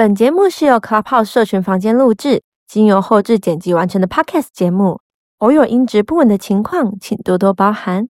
[0.00, 5.00] 本节目是由 Clubhouse 社群房间录制，经由后置剪辑完成的 Podcast 节目，
[5.40, 8.08] 偶有音质不稳的情况，请多多包涵。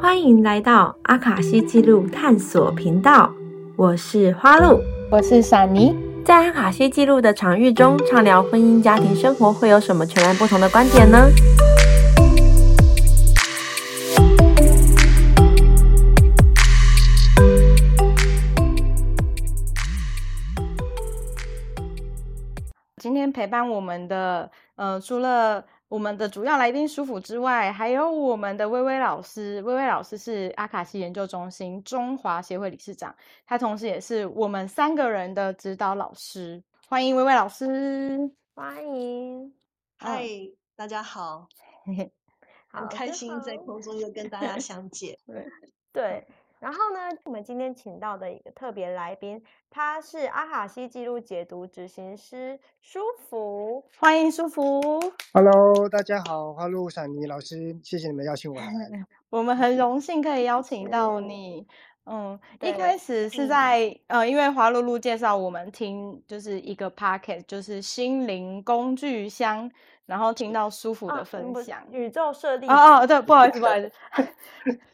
[0.00, 3.30] 欢迎来到阿卡西记录探索频道，
[3.76, 4.80] 我是花露，
[5.10, 5.94] 我是闪妮。
[6.24, 11.28] 在阿卡西记录的场域中，畅聊婚姻、家庭生活，会有什么全然不同的观点呢？
[23.04, 29.60] 今天陪伴我们的，呃，除了我们的主要来宾舒服之外，还有我们的薇薇老师。
[29.60, 36.62] 薇薇老师是阿卡西研究中心中华协会理事长，他同时也是我们三个人的指导老师。
[36.88, 39.52] 欢迎薇薇老师，欢迎，
[39.98, 40.26] 嗨，
[40.74, 41.46] 大家好，
[42.72, 45.14] 很开心在空中又跟大家相见。
[45.26, 45.46] 对
[45.92, 46.26] 对。
[46.64, 54.80] 然后呢，我们今天请到的一个特别来宾，他是阿卡西记录解读执行师舒服，欢迎舒服。
[55.34, 58.66] Hello，大家好，Hello，闪妮老师，谢谢你们邀请我来。
[59.28, 61.66] 我们很荣幸可以邀请到你。
[62.06, 69.70] 嗯，一开始是在呃，因为华露露介绍我们听，就是一个 p o c k e t 就是心灵工具箱。
[70.06, 73.90] 然后听到舒服的分享，啊、宇宙舍利子哦哦，对，不好意思，不好意思，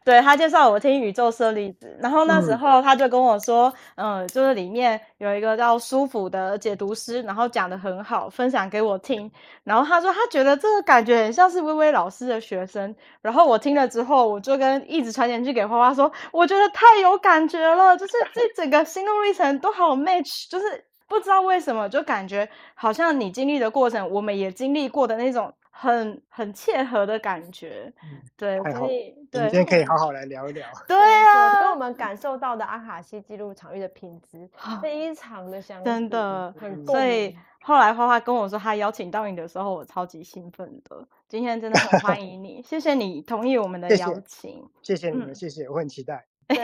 [0.05, 9.31] 对，他介绍我听宇宙舍利子，然后那时候他就跟我说，嗯，嗯，就是里面有一个叫舒服的解读师，然后讲得很好，分享给我听，
[9.65, 20.85] 然后他说他觉得这个感觉很像是薇薇老师的学生，然后我听了之后，我就跟一直传简讯给花花说，我觉得太有感觉了，就是这整个心路历程都好 match，就是。
[21.11, 27.93] 不知道为什么，就感觉好像你经历的过程，我们也经历过的那种很很切合的感觉。
[28.05, 30.65] 嗯、对，所以对，今天可以好好来聊一聊。
[30.87, 34.49] 对啊，跟我们感受到的阿卡西记录场域的品质
[34.81, 36.55] 非常的相似，真的。
[36.87, 41.05] 所以后来花花跟我说他邀请到你的时候，我超级兴奋的。
[41.29, 44.65] 今天真的很欢迎你，谢谢你同意我们的邀请。
[44.81, 46.25] 谢谢，谢谢你们，嗯、谢谢，我很期待。
[46.47, 46.57] 对，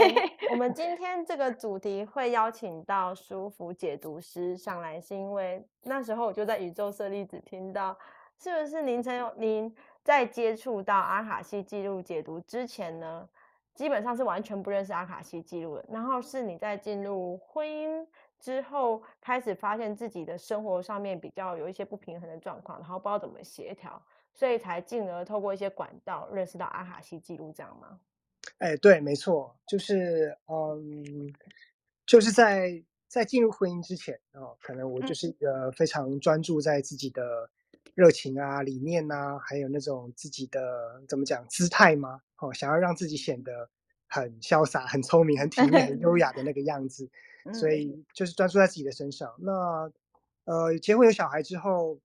[0.51, 7.97] 我们今天这个主题会邀请到舒服解读师上来，是因为那时候我就在宇宙舍利子听到，
[8.39, 13.29] 是不是您曾有您在接触到阿卡西记录解读之前呢，
[13.75, 18.07] 基本上是完全不认识阿卡西记录的，然后是你在进入婚姻
[18.39, 24.01] 之后，开始发现自己的生活上面比较有一些不平衡的状况，然后不知道怎么协调，
[24.33, 27.99] 所以才进而透过一些管道认识到阿卡西记录，这样吗？
[28.59, 31.33] 哎，对，没错，就是，嗯，
[32.07, 37.51] 就是在在进入婚姻之前哦，可能我就是一个非常专注在自己的
[37.95, 42.23] 热情啊、理念啊，还有那种自己的怎么讲姿态吗？
[42.39, 43.69] 哦，想要让自己显得
[44.07, 47.09] 很潇洒、很聪明、很体面、很优雅的那个样子，
[47.55, 49.35] 所以就是专注在自己的身上。
[49.39, 49.91] 那
[50.45, 51.99] 呃，结婚有小孩之后，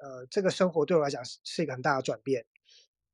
[0.00, 2.44] 呃，这个生活对我来讲是是一个很大的转变。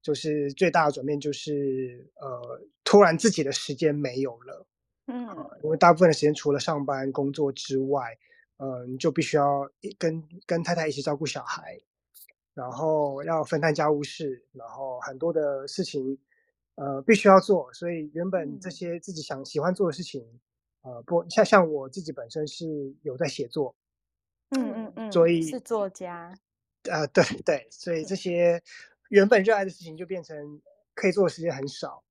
[0.03, 4.67] 就是最大的转变，就是呃，突然自己的时间没有了，
[5.07, 8.17] 嗯、呃，因为大部分的时间除了上班工作之外，
[8.57, 11.79] 嗯、呃，你就必须要跟跟太太一起照顾小孩，
[12.55, 16.19] 然后要分担家务事，然后很多的事情，
[16.77, 20.27] 呃，必须要做，所以原本这些自己想喜欢做的事情，
[20.81, 23.75] 呃，不像像我自己本身是有在写作，
[24.51, 26.35] 嗯嗯嗯，所以是作家，
[26.85, 28.63] 呃，对对，所以这些。
[29.11, 30.61] 原本热爱的事情就变成
[30.95, 32.03] 可以做的时间很少，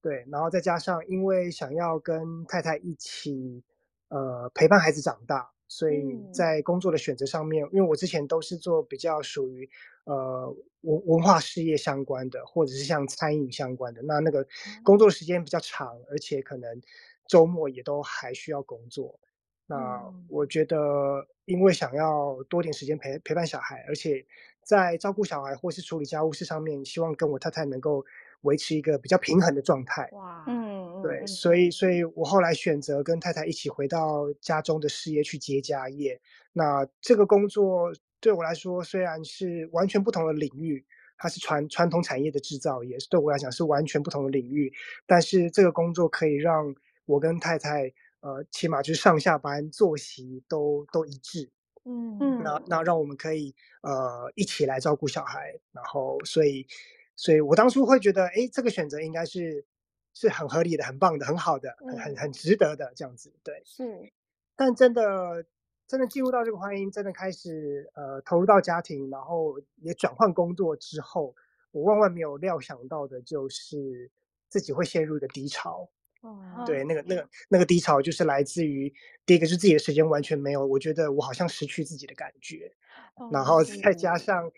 [0.00, 3.62] 对，然后再加上因为想要跟太太一起，
[4.08, 9.70] 呃，陪伴孩子长大，所以在工作的选择上面，嗯、因为我之前都是做比较属于
[10.04, 14.46] 呃文文化事业相关的，或者是像餐饮相关的，那那个
[14.82, 16.82] 工作时间比较长，而且可能
[17.28, 19.20] 周末也都还需要工作。
[19.66, 24.26] 那我觉得，因为想要多点时间陪陪伴小孩，而且
[24.64, 28.04] 在照顾小孩或是处理家务事上面，希望跟我太太能够
[28.42, 30.08] 维持一个比较平衡的状态。
[30.12, 36.20] 哇，嗯，对，所以，所以我后来选择跟太太一起回到家中的事业去接家业。
[36.52, 40.84] 那这个工作对我来说虽然是完全不同的领域，
[41.18, 44.72] 它是传传统产业的制造业，对我来讲是完全不同的领域，
[45.06, 46.74] 但是这个工作可以让
[47.06, 47.92] 我跟太太。
[48.22, 51.50] 呃，起码就是上下班作息都都一致，
[51.84, 56.66] 嗯嗯，那那让我们可以呃一起来照顾小孩，然后所以
[57.16, 59.64] 所以我当初会觉得，哎，这个选择应该是
[60.14, 64.12] 是很合理的、很棒的、很好的、很很很值得的这样子，对，是。
[64.54, 65.44] 但真的
[65.88, 71.34] 真的进入到这个婚姻，真的开始呃投入到家庭，然后也转换工作之后，
[71.72, 74.10] 我万万没有料想到的就是
[74.48, 75.88] 自己会陷入一个低潮。
[76.22, 78.92] 哦，对，那个那个那个低潮就是来自于
[79.26, 82.72] 第一个是自己的时间完全没有，我觉得我好像失去自己的感觉，
[83.16, 84.50] 哦、然后再加上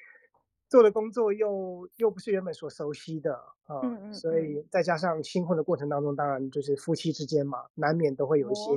[0.69, 3.35] 做的工作又又不是原本所熟悉的
[3.65, 8.71] 啊，嗯嗯嗯，所以再加上新婚的过程当中，当然就是夫妻之间嘛，难免都会有一些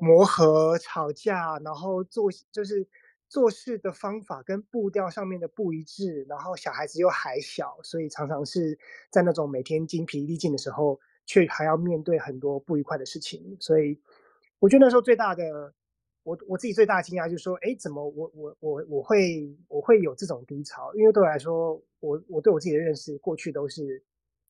[0.00, 2.86] 磨合、吵架，然后做就是。
[3.26, 8.78] 做事的方法跟步调上面的不一致，然后小孩子又还小，所以常常是
[9.10, 13.56] 在那种每天精疲力尽的时候，却还要面对很多不愉快的事情。
[13.60, 13.98] 所以
[14.58, 15.72] 我觉得那时候最大的，
[16.22, 20.94] 我我自己最大的惊讶就是说，哎，怎么我我我我会我会有这种低潮？
[20.94, 24.02] 因为对我来说，我我对我自己的认识过去都是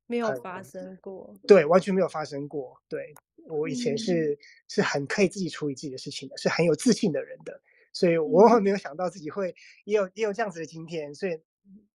[0.07, 2.77] 没有发生过，对，完全没有发生过。
[2.89, 3.15] 对，
[3.49, 4.39] 我以前是、嗯、
[4.69, 7.61] 是很可以自己处理自己的事情的，是很有自信的人的。
[7.93, 9.55] 所以我没有想到自己会
[9.85, 11.41] 也有也有这样子的今天，所以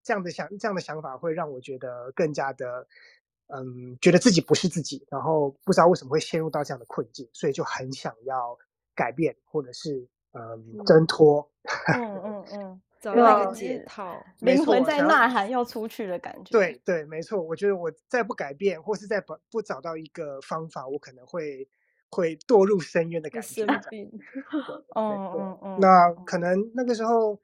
[0.02, 2.88] 这样的想这样的想法会让我觉得更加的，
[3.50, 8.58] 嗯，觉得自己不是自己，然后不知道为什么会陷入到这样的困境，所以就很想要
[8.96, 11.50] 改变或者是嗯挣脱。
[11.94, 16.52] 嗯 嗯嗯，找到一个解套，灵魂在呐喊要出去的感觉。
[16.52, 21.68] 对对，没错，我觉得我再不改变，或是再不不找到一个方法，我可能会。
[22.12, 23.64] 会堕入深渊的感觉。
[23.68, 24.10] 生 病。
[24.96, 25.78] 哦哦哦。
[25.80, 27.40] 那可能那个时候，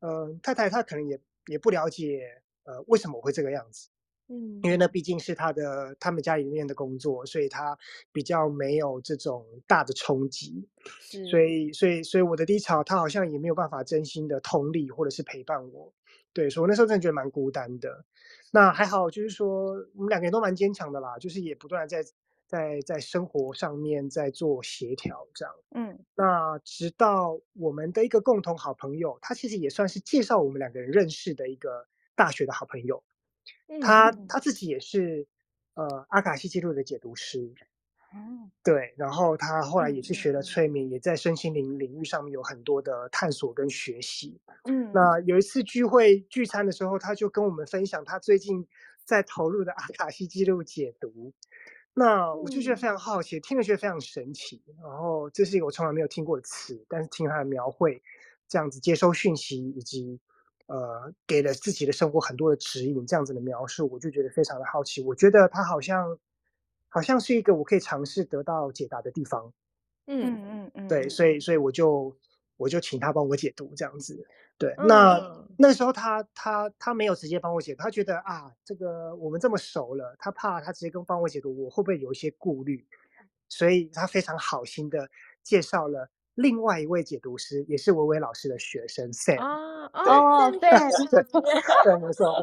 [0.00, 3.88] 呃，太太她可能也也不了解，呃，为什么我会这个样子。
[4.28, 4.60] 嗯。
[4.62, 7.78] 因为那毕竟是他的他们家里面的工作，所以他
[8.12, 10.68] 比较没有这种大的冲击。
[11.00, 11.26] 是。
[11.26, 15.92] 所以，所以，所以我的低潮，他好像也没有办法真心的同理或者是陪伴我。
[16.32, 18.04] 对，所以我那时候真的觉得蛮孤单的。
[18.50, 22.04] 那还好，就是说我们两个人都蛮坚强的啦，就是也不断在。
[22.44, 33.02] 在在生活上面在做协调，这样，嗯，那直到我们的一个共同好朋友，他其实也算是介绍我们两个人认识的一个大学的好朋友，
[33.68, 35.26] 嗯、他他自己也是
[35.74, 37.54] 呃阿卡西记录的解读师，
[38.14, 48.66] 嗯，对，然后他后来也是学了催眠，嗯、也在身心灵领域上面有很多的探索跟学习，嗯，那有一次聚会聚餐的时候，他就跟我们分享他最近
[49.04, 51.32] 在投入的阿卡西记录解读。
[51.94, 52.88] 那我就觉得非。
[52.88, 54.62] 常好奇，嗯、听了觉得非常神奇。
[54.82, 58.02] 然后这是一个我从来没有听过的词，但是听他的描绘，
[58.48, 60.18] 这样子接收讯息，以及
[60.72, 65.02] 呃给了自己的生活很多的指引，这样子的描述，我就觉得非常的好奇。
[65.02, 66.18] 我觉得他好像
[66.88, 69.52] 好像是一个我可以尝试得到解答的地方。
[70.06, 72.16] 嗯嗯嗯，嗯对，所以所以我就
[72.56, 74.26] 我就请他帮我解读这样子。
[74.58, 82.86] 对，那、嗯、那时候他他他没有直接帮我解读，他觉得啊，这个我们这么熟了，他怕他直接跟帮我解读，我会不会有一些顾虑？
[83.48, 85.08] 所以他非常好心的
[85.42, 89.38] 介绍了另外一位解读师，也是维维老师的学生 Sam。
[89.40, 91.22] 哦哦，对对
[91.84, 92.42] 对，没错，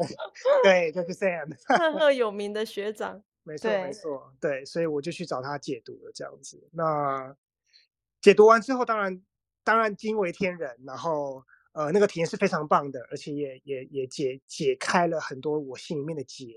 [0.62, 3.22] 对，就是 Sam，赫赫有名的学长。
[3.42, 6.68] 没错没错，对，所以我就去找他解读了这样子。
[6.72, 7.34] 那
[8.20, 9.22] 解读完之后，当然
[9.64, 11.44] 当然惊为天人，然后。
[11.72, 16.52] 呃，那个体验是非常棒的，而且也也也解解开了很多我心里面的结，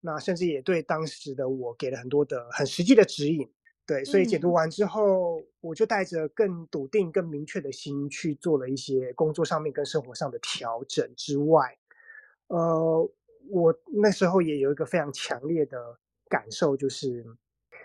[0.00, 3.52] 那甚至也对当时的我给了很多的很实际的指引。
[3.86, 11.76] 对，所以解读完之后，嗯、我就带着更笃定、更明确的心去做了一些工作上面跟生活上的调整之外，
[12.46, 13.10] 呃，
[13.50, 15.98] 我那时候也有一个非常强烈的
[16.28, 17.24] 感受，就是。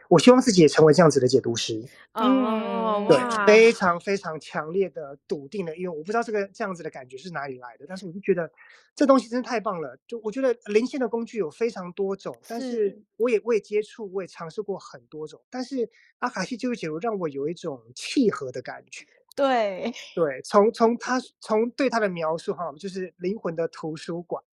[0.10, 1.84] 我希望自己也成为这样子的解读师，
[2.14, 8.50] 哦，对，非常非常强烈的笃定的，因为我不知道这个这样子的感觉是哪里来的，但是我就觉得
[8.96, 9.98] 这东西真的太棒了。
[10.08, 19.06] 就我觉得灵性的工具有非常多种，但是我也我也接触，我也尝试过很多种，但是阿卡西记录解读让我有一种契合的感觉。
[19.36, 24.44] 对 对，从从他从对他的描述哈，就是灵魂的图书馆。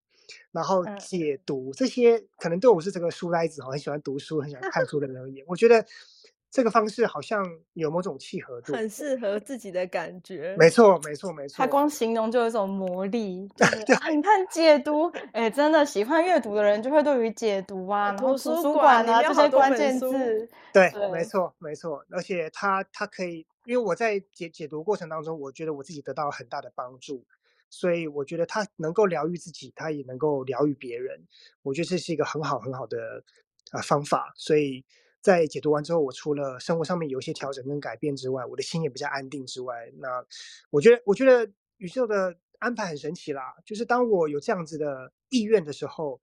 [0.52, 5.84] 然后解读这些，可能对我是这个书呆子，很喜欢读书、很喜欢看书的人而言，我觉得
[6.50, 10.54] 这个方式好像有某种契合度，很适合自己的感觉。
[10.56, 11.56] 没错，没错，没错。
[11.56, 13.48] 他光形容就有一种魔力。
[13.56, 13.66] 对，
[14.14, 22.04] 你看解读，哎，真的喜欢阅读的人就会对于解读啊，然后图书馆啊这些关键字，对，没错，没错。
[22.10, 27.24] 而且他他可以，因为我在解解读过程当中，我觉得我自己得到了很大的帮助。
[27.76, 31.26] 所以我觉得他能够疗愈自己，他也能够疗愈别人。
[31.62, 33.24] 我觉得这是一个很好很好的
[33.72, 34.32] 啊方法。
[34.36, 34.84] 所以
[35.20, 40.24] 在解读完之后，我除了生活上面有一些调整跟改变之外，我的心也比较安定之外，那
[40.70, 43.56] 我觉得我觉得宇宙的安排很神奇啦。
[43.66, 46.20] 就是当我有这样子的意愿的时候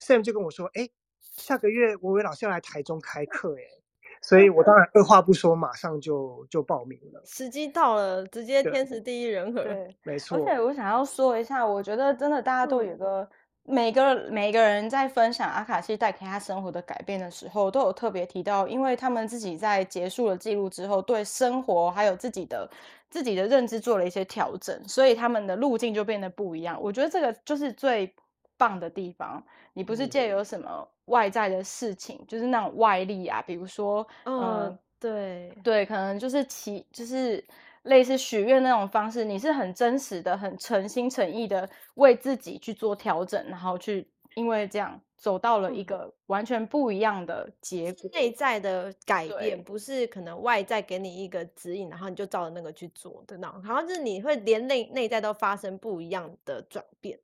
[0.00, 0.88] ，Sam 就跟我说：“哎，
[1.20, 3.62] 下个月薇薇老师要来台中开课，哎。”
[4.26, 7.22] 所以我当然二话不说，马上就就报名了。
[7.26, 9.62] 时机到了，直接天时地利人和。
[9.62, 10.38] 对， 没错。
[10.38, 13.28] 而且我想要说一下，我觉得真的大家都有个
[13.64, 22.70] 每个每个人在分享阿卡西带给他生活的改变的时候，都有特别提到，因为他们自己在结束了记录之后，对生活还有自己的
[23.10, 26.80] 自己的认知做了一些调整，所以他们的路径就变得不一样。
[26.80, 28.14] 我觉得这个就是最
[28.56, 29.44] 棒的地方。
[29.74, 37.44] 你不是借由什么外在的事情，嗯、就是那种外力啊，比如说，嗯、呃，对对，可能就是其就是。
[37.84, 48.08] 类似许愿那种方式，你是很真实的、很诚心诚意的为自己去做调整，然后去因为这样走到了一个完全不一样的结果。
[48.14, 57.18] 内在的改变不是可能外在给你一个指引，然后你就照着那个去做的那种，好像就是你会连内内在都发生不一样的转变。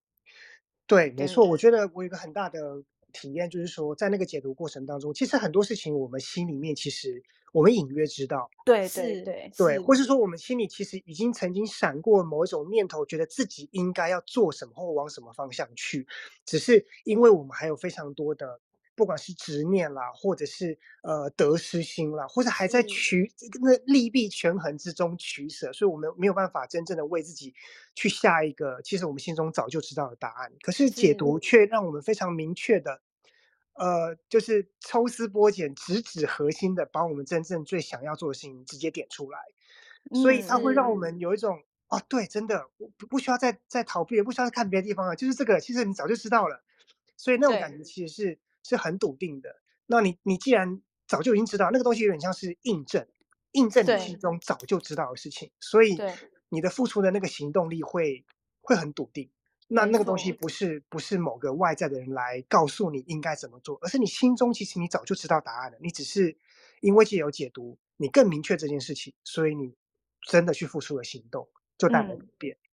[0.90, 2.82] 对，没错，我觉得我有一个很大的
[3.12, 7.22] 体验，就是说在那个解读过程当中，其实很多事情我们心里面其实。
[7.52, 16.06] 我们隐约知道，对对对对，或是说我们心里其实已经曾经闪过某一种念头，觉得自己应该要做什么或往什么方向去，
[16.46, 18.60] 只是因为我们还有非常多的，
[19.00, 27.54] 不管是执念啦，或者是呃得失心啦，或者还在取那利弊权衡之中取舍，所以我们没有办法真正的为自己
[27.94, 33.00] 去下一个其实我们心中早就知道的答案，可是解读却让我们非常明确的。
[33.72, 39.38] 呃，就是抽丝剥茧，直指核心的，把我们真正最想要做的事情直接点出来，
[40.20, 46.62] 所以它会让我们有一种，哦，对，真的，不不需要再再逃避，也不需要再看别的地方了，就是这个，其实你早就知道了，
[47.16, 49.60] 所以那种感觉其实是是很笃定的。
[49.86, 53.06] 那你你既然早就已经知道，那个东西有点像是印证，
[53.52, 55.96] 印证你心中早就知道的事情，所以
[56.48, 58.24] 你的付出的那个行动力会
[58.60, 59.30] 会很笃定。
[59.72, 66.36] 那那个东西不是不是某个外在的人来告诉你应该怎么做，而是你心中其实你早就知道答案了，你只是
[66.80, 69.76] 因为借由解读，你更明确这件事情，所以你
[70.26, 71.48] 真的去付出了行动，
[71.78, 72.56] 就带来改变。
[72.56, 72.69] 对，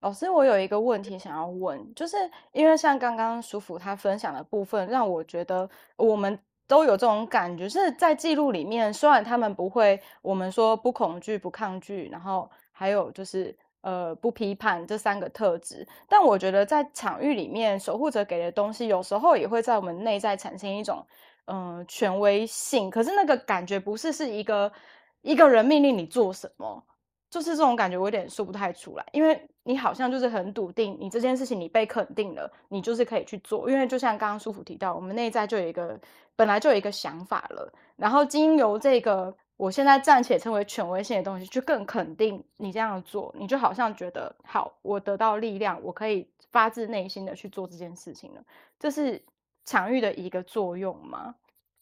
[0.00, 2.16] 老师，我有一个问题想要问，就是
[2.52, 13.56] 因为像刚刚舒服他分享的部分，让我觉得我们都有这种感觉，是在记录里面，虽然他们不会，我们说不恐惧、不抗拒，然后还有就是。
[13.82, 21.06] 呃，不批判这三个特质，但我觉得在场域里面，守护者给的东西有时候也会在我们内在产生一种，
[21.44, 22.90] 嗯、呃，权威性。
[22.90, 24.72] 可是那个感觉不是是一个
[25.22, 26.82] 一个人命令你做什么，
[27.36, 29.04] 就是这种感觉，我有点说不太出来。
[29.12, 33.68] 因为你好像就是很笃定，你这件事情你被肯定了，你就是可以去做。
[33.70, 36.00] 因为就像刚刚舒服提到，我们内在就有一个
[36.34, 39.36] 本来就有一个想法了，然后经由这个。
[39.58, 48.42] 我现在暂且称为权威性的东西，就更肯定你这样做，你就好像觉得好，我得到力量，我可以发自内心的去做这件事情了。
[48.78, 49.22] 这是
[49.64, 51.34] 强欲的一个作用吗？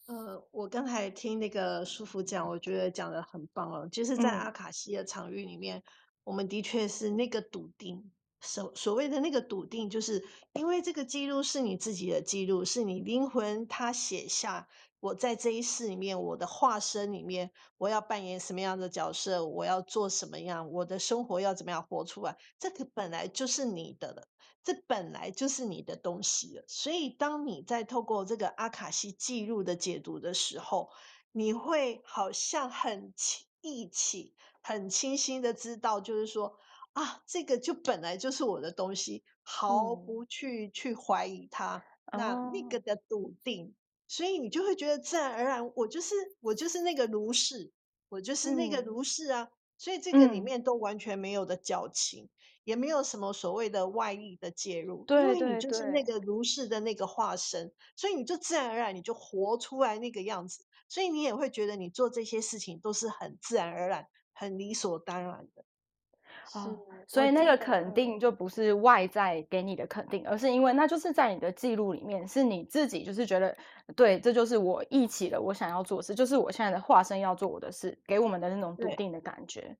[0.06, 3.88] 呃，我刚才听那个舒服讲，我觉得讲的很棒哦。
[3.90, 5.82] 就是在阿卡西的场域里面，嗯、
[6.24, 14.68] 我们的确是那个笃定，所所谓的那个笃定，就是因为这个记录是你自己的记录，是你灵魂它写下。
[15.00, 19.46] 我在这一世里面，我的化身里面，我要扮演什么样的角色？
[19.46, 20.70] 我要做什么样？
[20.70, 22.36] 我的生活要怎么样活出来？
[22.58, 24.28] 这个本来就是你的了，
[24.64, 26.64] 这本来就是你的东西了。
[26.66, 30.90] 所以，当你在透过这个阿卡西记录的解读的时候，
[31.32, 33.12] 你会好像很
[33.60, 36.58] 一起、很清晰的知道，就是说
[36.94, 41.84] 啊，这个就本来就是我的东西，毫不去、嗯、去怀疑它。
[42.12, 43.74] 那那个的笃定。
[44.06, 47.72] 所以你就会觉得自然而然，我就是我就是那个如是，
[48.10, 49.42] 我就是那个如是啊。
[49.42, 52.28] 嗯、所以这个里面都完全没有的矫情，嗯、
[52.64, 65.64] 也没有什么所谓的外力的介入，对，因为你就是那个如是的那个化身，所以你就自然而然你就活出来那个样子，所以你也会觉得你做这些事情都是很自然而然、很理所当然的。
[66.54, 73.56] 哦，所以那个肯定就不是外在给你的肯定，而是因为那就是在你的记录里面，是你自己就是觉得，
[73.96, 79.76] 对，这就是我忆起了我想要做的事，就是我现在的化身要做我的事，给我们的那种笃定的感觉。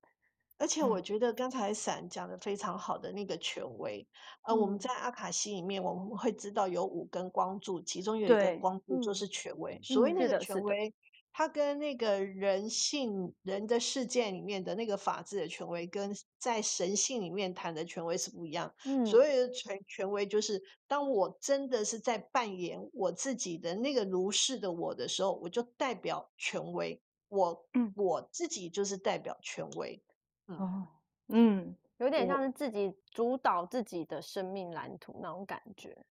[0.58, 4.06] 而且我觉得刚才闪讲的非常好的那个权威，
[4.46, 10.94] 嗯、呃，我们在阿卡西里面我们会知道有五根光柱，其中有一个光柱就是权威，嗯、所谓那个权威。
[11.36, 18.72] 它跟那个人性、人的世界里面的那个法治的权威，跟在神性里面谈的权威是不一样。
[18.84, 27.02] 嗯，所谓的权权威，就是当我真的是在扮演我自己的那个如是的我的时候，我就代表权威。
[27.28, 30.00] 我，嗯，我自己就是代表权威。
[30.48, 30.88] 嗯，哦，
[31.28, 36.04] 嗯，有点像是自己主导自己的生命蓝图那种感觉。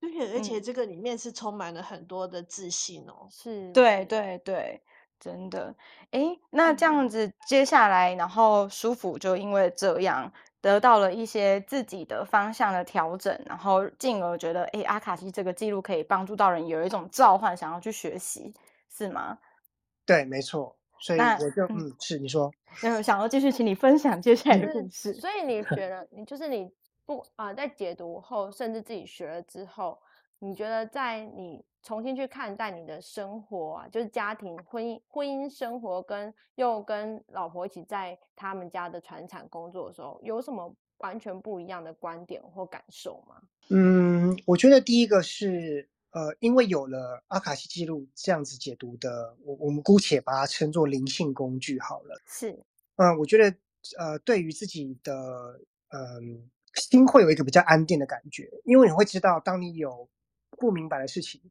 [0.00, 3.26] 对，而且这个里面是充满了很多的自信哦。
[3.26, 4.82] 嗯、是，对对对，
[5.20, 5.74] 真的。
[6.12, 18.54] 诶，那这样子接下来，然后舒服就因为这样得到了一些自己的方向的调整，然后进而觉得，哎，阿卡西这个记录可以帮助到人，有一种召唤，想要去学习，
[18.90, 19.38] 是吗？
[20.08, 20.75] 对，没错。
[20.98, 22.50] 所以我就嗯，嗯，是你说，
[22.82, 25.12] 嗯，想要继续请你分享接下来的故事。
[25.14, 26.70] 所以你 觉得，你就是你
[27.04, 29.98] 不啊、呃，在解读后，甚至自己学了之后，
[30.38, 43.36] 你觉得在你重新去看待你的生活啊，就是家庭、婚姻、婚姻生活，跟又跟老婆一起在他们家的船厂工作的时候，有什么完全不一样的观点或感受吗？
[43.70, 45.88] 嗯，我觉得第一个是。
[46.16, 52.18] 呃，因为有了阿卡西记录这样子解读的，我我们姑且把它称作灵性工具好了。
[52.26, 52.52] 是，
[52.96, 53.54] 嗯、呃，我觉得
[53.98, 56.20] 呃，对于自己的嗯、呃、
[56.72, 60.08] 心会有一个比较安定的感觉，因为你会知道，当你有
[60.52, 61.42] 不明白的事情，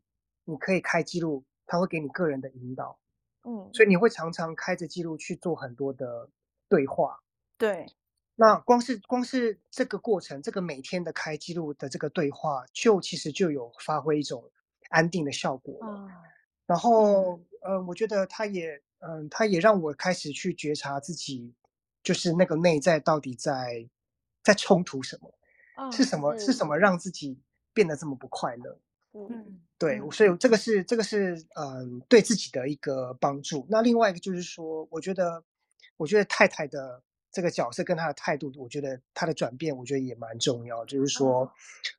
[0.45, 2.97] 你可以开记录，它会给你个人的引导。
[3.43, 6.27] 嗯，所以你会常常开着记录去做很多的
[6.67, 7.19] 对话。
[7.55, 7.85] 对。
[8.37, 14.51] 那光是光是这个过程，这个每天的开记录的这个对话，就其实就有发挥一种
[14.89, 15.79] 安定的效果
[16.65, 21.53] 然后，嗯、呃，我觉得他也，嗯、呃，他也让我开始去觉察自己，
[22.03, 23.87] 就是那个内在到底在
[24.43, 25.33] 在冲突什么，
[25.77, 27.39] 哦、是什么是，是什么让自己
[27.73, 28.79] 变得这么不快乐？
[29.13, 33.65] 嗯，对，所以这个是这个是嗯、呃，对自己的一个帮助。
[33.69, 35.43] 那另外一个就是说，我觉得，
[35.97, 37.03] 我觉得太太的。
[37.31, 40.85] 这个角色跟她的态度，我觉得她的转变，我觉得也蛮重要。
[40.85, 41.51] 就是说，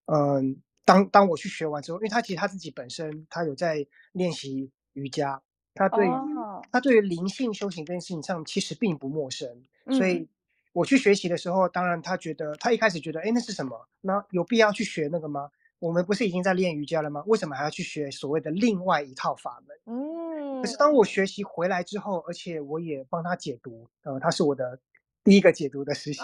[0.07, 5.43] 嗯，当当我去学完之后，因为他其实他自己本身他有在练习瑜伽，
[5.75, 6.65] 他对于、oh.
[6.73, 9.65] 他对于灵性修行这件事情上其实并不陌生。
[9.91, 10.29] 所以
[10.73, 13.89] 我去学习的时候，当然他觉得他一开始觉得，哎，那是什么？
[14.01, 15.51] 那有必要去学那个吗？
[15.81, 17.23] 我们不是已经在练瑜伽了吗？
[17.27, 19.77] 为什么还要去学所谓的另外一套法门？
[19.87, 24.79] 嗯，可是当我学习回来之后，而且我也帮他解读，呃，他是我的。
[25.27, 26.21] 第一个解读的实习，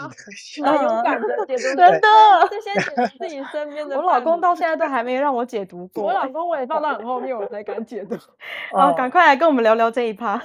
[0.63, 2.09] 很勇敢的解读， 真的。
[2.53, 3.97] 是先解读自己身边的。
[3.97, 6.05] 我老公到现在都还没让我解读过。
[6.05, 8.15] 我老公我也放到很后面，我才敢解读。
[8.79, 10.41] 啊，赶快来跟我们聊聊这一趴。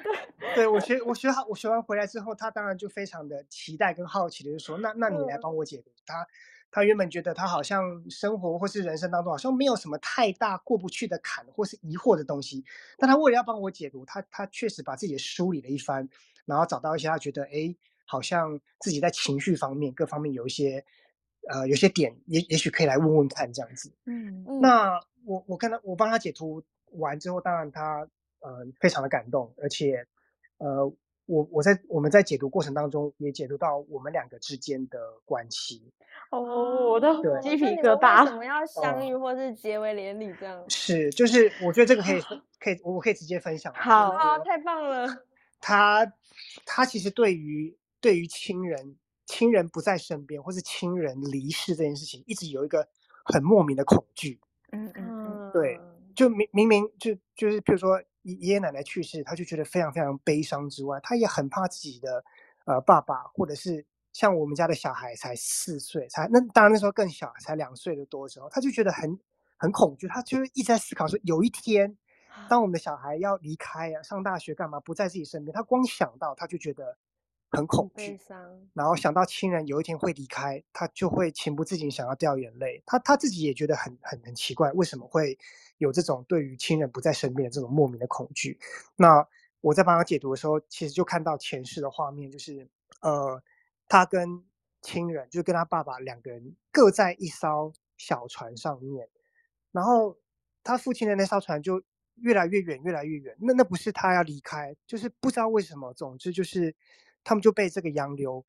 [0.54, 6.26] 对，我学我学好，我学完回来之后，他当然就非常的期待跟好奇的就说：“那那你来帮我解读。”他
[6.70, 12.64] 他原本觉得他好像生活或是人生当中好像没有什么太大过不去的坎或是疑惑的东西，
[12.98, 16.06] 但他为了要帮我解读，他他确实把自己梳理了一番，
[16.44, 17.74] 然后找到一些他觉得哎。
[18.06, 20.84] 好像自己在情绪方面各方面有一些，
[21.48, 23.92] 呃，有些点也也许可以来问问看这样子。
[24.04, 26.62] 嗯，那我我看到我帮他解读
[26.92, 28.06] 完之后，当然他
[28.40, 30.06] 呃非常的感动，而且
[30.58, 30.86] 呃
[31.26, 35.90] 我我在我们在解读过程当中也解读到我们两个之间的关系。
[36.30, 37.08] 哦，我的
[37.40, 38.24] 鸡皮疙瘩。
[38.24, 40.62] 为什么要相遇或是结为连理这样？
[40.68, 42.20] 是，就是我觉得这个可以
[42.60, 43.72] 可以我可以直接分享。
[43.74, 45.06] 好，好，太棒了。
[45.60, 46.12] 他
[46.66, 47.74] 他其实对于。
[48.04, 52.86] 对于亲人，亲人不在身边，或是亲人离世这件事情，一直有一个
[53.24, 54.38] 很莫名的恐惧。
[54.72, 55.80] 嗯嗯，对，
[56.14, 62.22] 就明明明就就是，比如说爷爷奶奶去世，他就觉得非常非常悲伤之外，他也很怕自己的
[62.66, 69.18] 呃爸爸，或者是像我们家的小孩才四岁，才那当然那时候更小，才两岁的多的时候，他就觉得很
[69.56, 71.96] 很恐惧，他就一直在思考说，有一天
[72.50, 76.98] 当我们的小孩要离开啊，上大学干嘛，不在自己身边，他光想到他就觉得。
[77.54, 78.18] 很恐惧，
[78.72, 82.82] 然后想到亲人有一天会离开，他就会情不自禁想要掉眼泪。
[82.84, 85.38] 他他自己也觉得很很很奇怪，为什么会
[85.78, 88.58] 有这种对于亲人不在身边的这种莫名的恐惧？
[88.96, 89.26] 那
[89.60, 92.68] 我在帮他解读的时候，其实就看到前世的画面，就是
[93.00, 93.42] 呃，
[93.88, 94.44] 他跟
[94.82, 99.08] 亲人，就跟他爸爸两个人各在一艘小船上面，
[99.70, 100.18] 然后
[100.62, 101.82] 他父亲的那艘船就
[102.16, 103.36] 越来越远，越来越远。
[103.40, 106.74] 那那不是他要离开，就是不知道为什么，总之就是。
[107.24, 108.44] 他们就被这个洋流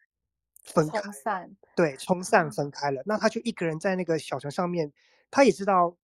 [0.64, 3.02] 分开，散，对，冲散分开了。
[3.06, 4.92] 那他就一个人在那个小船上面，
[5.32, 5.96] 他也知道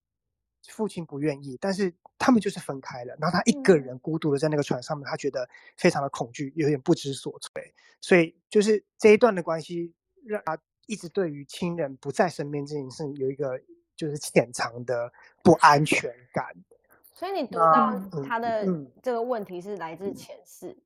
[0.68, 3.16] 父亲不愿意，但是他们就是分开了。
[3.20, 7.50] 然后他一个人孤独的在那个船上面，他觉得非常的恐惧，有点不知所措。
[8.00, 9.92] 所以就是这一段的关系，
[10.24, 13.60] 让他一直对于亲人不在身边这件事有一个
[13.96, 16.46] 就是潜藏的不安全感。
[17.12, 18.64] 所以你读到他的
[19.02, 20.76] 这个问题是来自前世。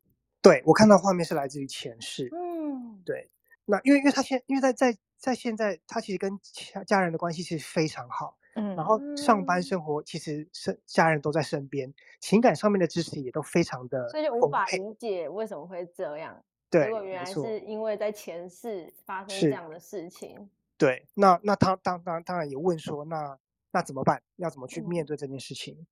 [0.47, 3.29] 对，我看到画面是来自于前世，嗯，对，
[3.65, 17.59] 那因为因为他现因为在在在现在他其实跟家家人的关系其实非常好，嗯，然后上班生活其实是家人都在身边，情感上面的支持也都非常的，所以就无法理解为什么会这样，对，结果原来是。
[17.61, 23.37] 因为在前世发生这样的事情，对，那那他当当当然也问说，那
[23.73, 24.23] 那怎么办？
[24.37, 25.87] 要怎么去面对这件事情？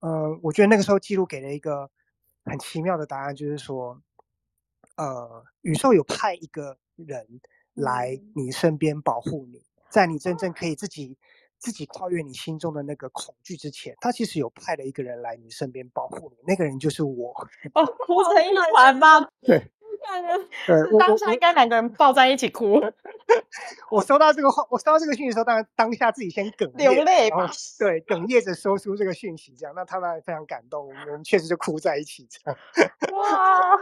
[0.00, 1.88] 嗯，呃，我觉得那个时候记录给了一个。
[2.44, 4.00] 很奇妙的答案就是说，
[4.96, 7.40] 呃，宇宙有派一个人
[7.74, 11.16] 来你身边保护你，在你真正可以自己
[11.58, 17.30] 自己跨越你心中的那个恐惧之前，他其实有派了一个人来你身边保护你，那个人就是我。
[17.74, 19.28] 哦，哭成一团吗？
[19.42, 19.70] 对。
[20.66, 22.80] 对，当下应该两个人抱在一起哭。
[23.90, 27.48] 我收到这个话，我收到这个讯息的时候，当然当下自己先哽咽，流泪吧。
[27.78, 32.58] 对，哽咽着说出这个讯息，这样，那他们非常感动，我们确实就哭在一起，这样。
[33.12, 33.76] 哇，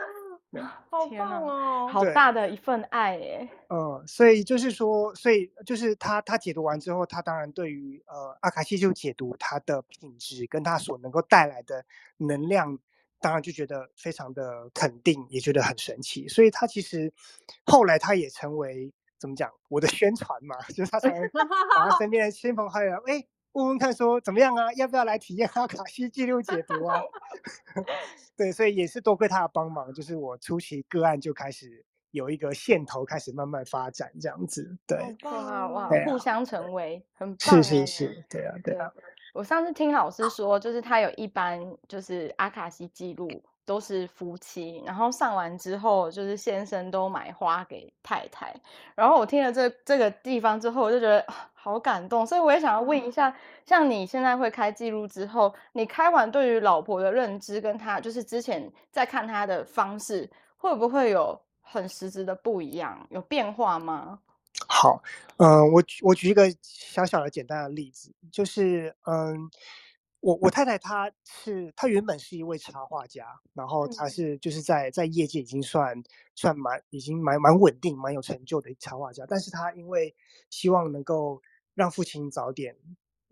[0.91, 3.49] 好棒哦，好大的一份爱耶。
[3.69, 11.85] 嗯，所以就是说，所以就是他他解读完之后，他当然对于呃阿卡西就解读他的品质跟他所能够带来的
[12.19, 12.79] 能量。
[13.21, 17.13] 当然就觉得非常的肯定，也觉得很神奇，所以他其实
[17.65, 21.29] 后来他也成为怎么讲我的宣传嘛，就是他成为
[21.75, 27.03] 把他身边的亲朋好友哎问问看说怎么样啊，要不要来体验阿卡西记录解读啊？
[28.37, 38.93] 对，所以也是多亏他的帮忙，就是我初期个案就开始有一个线头开始慢慢发展这样子，对，哇哇，互相成为很棒，是是是，对啊对啊。
[39.39, 43.31] 我上次听老师说，就是他有一班就是阿卡西记录
[43.65, 48.53] 都是夫妻，然后上完之后，就是先生都买花给太太。
[48.97, 51.25] 然后我听了这这个地方之后，我就觉得
[51.55, 53.33] 好感动，所以我也想要问一下，
[53.65, 64.19] 像你现在会开记录之后，你开完对于老婆的认知，跟他就是之前在看他的方式，会不会有很实质的不一样，有变化吗？
[64.67, 65.03] 好，
[65.37, 69.51] 嗯、呃，我举我举一个小小的简单的例子，就是，嗯，
[70.21, 76.03] 我我太太她是她原本是一位插画家，然后她是就是在在业界已经算
[76.35, 80.15] 算蛮已经蛮蛮稳定蛮有成就的插画家，但是她因为
[80.51, 81.41] 希望能够
[81.75, 82.77] 让父亲早点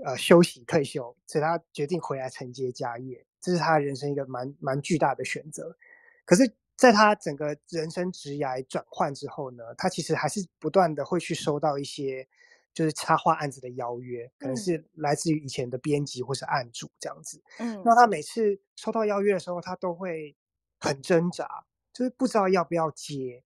[0.05, 5.76] 呃休息退休，所以她决定回来承接家业，这是她人生一个蛮蛮巨大的选择，
[6.24, 6.55] 可是。
[6.76, 12.28] 在他整个人生职涯转换之后呢，他其实还是不断的会去收到一些
[12.74, 17.42] 就是插画案子的邀约，可能是来自于以前的编辑或是案主这样子。
[17.58, 20.36] 嗯，那他每次收到邀约的时候，他都会
[20.78, 23.42] 很挣扎，就是不知道要不要接。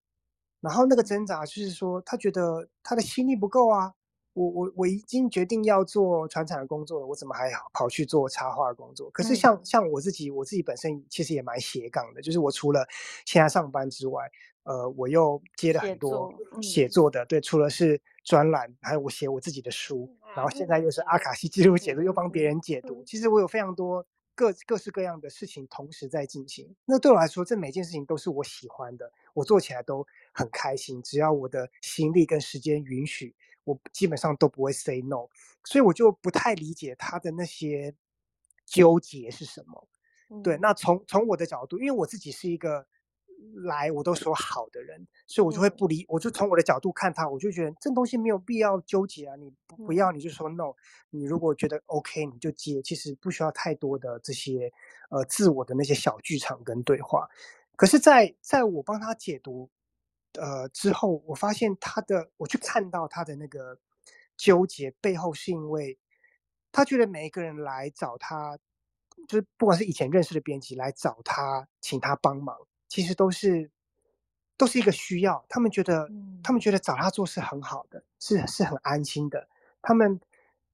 [0.60, 3.94] 然后那个挣扎就是说，他觉得他的心力不够啊。
[4.32, 9.10] 我我我已经决定要做传产的工作了，我怎么还跑去做插画的工作？
[9.10, 12.86] 可是像像我自己，我自己本身其实也蛮斜杠的，就是我除了
[13.26, 14.30] 现在上班之外，
[14.62, 23.02] 呃，我又接了很多写作的，对，除了是专栏，还有我写我自己的书，然后现在又是阿卡西记录解读，又帮别人解读。
[23.04, 26.72] 其实我有非常多各各式各样的事情同时在进行。
[26.84, 33.34] 那对我来说，这每件事情都是我喜欢的，我做起来都很开心，只要我的心力跟时间允许。
[33.70, 35.28] 我基本上都不会 say no，
[35.64, 37.94] 所以我就不太理解他的那些
[38.66, 39.88] 纠结是什么。
[40.30, 42.86] 嗯、对，那从从我的角度，因为我自己是一个
[43.64, 50.74] 来我都说好的人，所以我就会不理，嗯、我就从我的角度看他，我就觉得这东西没有必要纠结啊，你不不要你就说 no，
[51.10, 54.72] 你如果觉得 OK 你就接，其实不需要太多的这些
[55.10, 57.28] 呃自我的那些小剧场跟对话。
[57.76, 59.68] 可是在，在在我帮他解读。
[60.34, 63.78] 呃，之后我发现他的，我去看到他的那个
[64.36, 65.98] 纠结背后，是因为
[66.70, 68.56] 他觉得每一个人来找他，
[69.26, 72.56] 就是不管是以前认识的编辑来找他，请他帮忙，
[72.88, 73.70] 其实都是
[74.56, 75.44] 都是一个需要。
[75.48, 76.08] 他们觉得，
[76.42, 79.48] 他们觉得找他做是很好的，是是很安心的。
[79.82, 80.20] 他们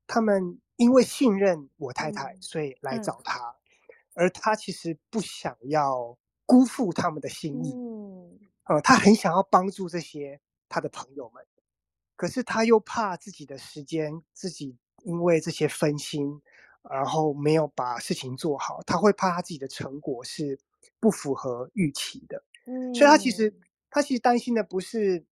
[0.07, 3.57] 他们因为信任我太太，所以来找他，
[4.15, 7.75] 而他其实不想要辜负他们的心意。
[8.67, 11.45] 呃，他很想要帮助这些他的朋友们，
[12.17, 16.43] 可是他又怕自己的时间，自己因为这些分心，
[16.91, 20.59] 然后没有把事情做好，他会怕他自己的成果是
[20.99, 22.43] 不符合预期的。
[22.65, 23.55] 嗯，所以他其实
[23.89, 25.25] 他其实担心的不是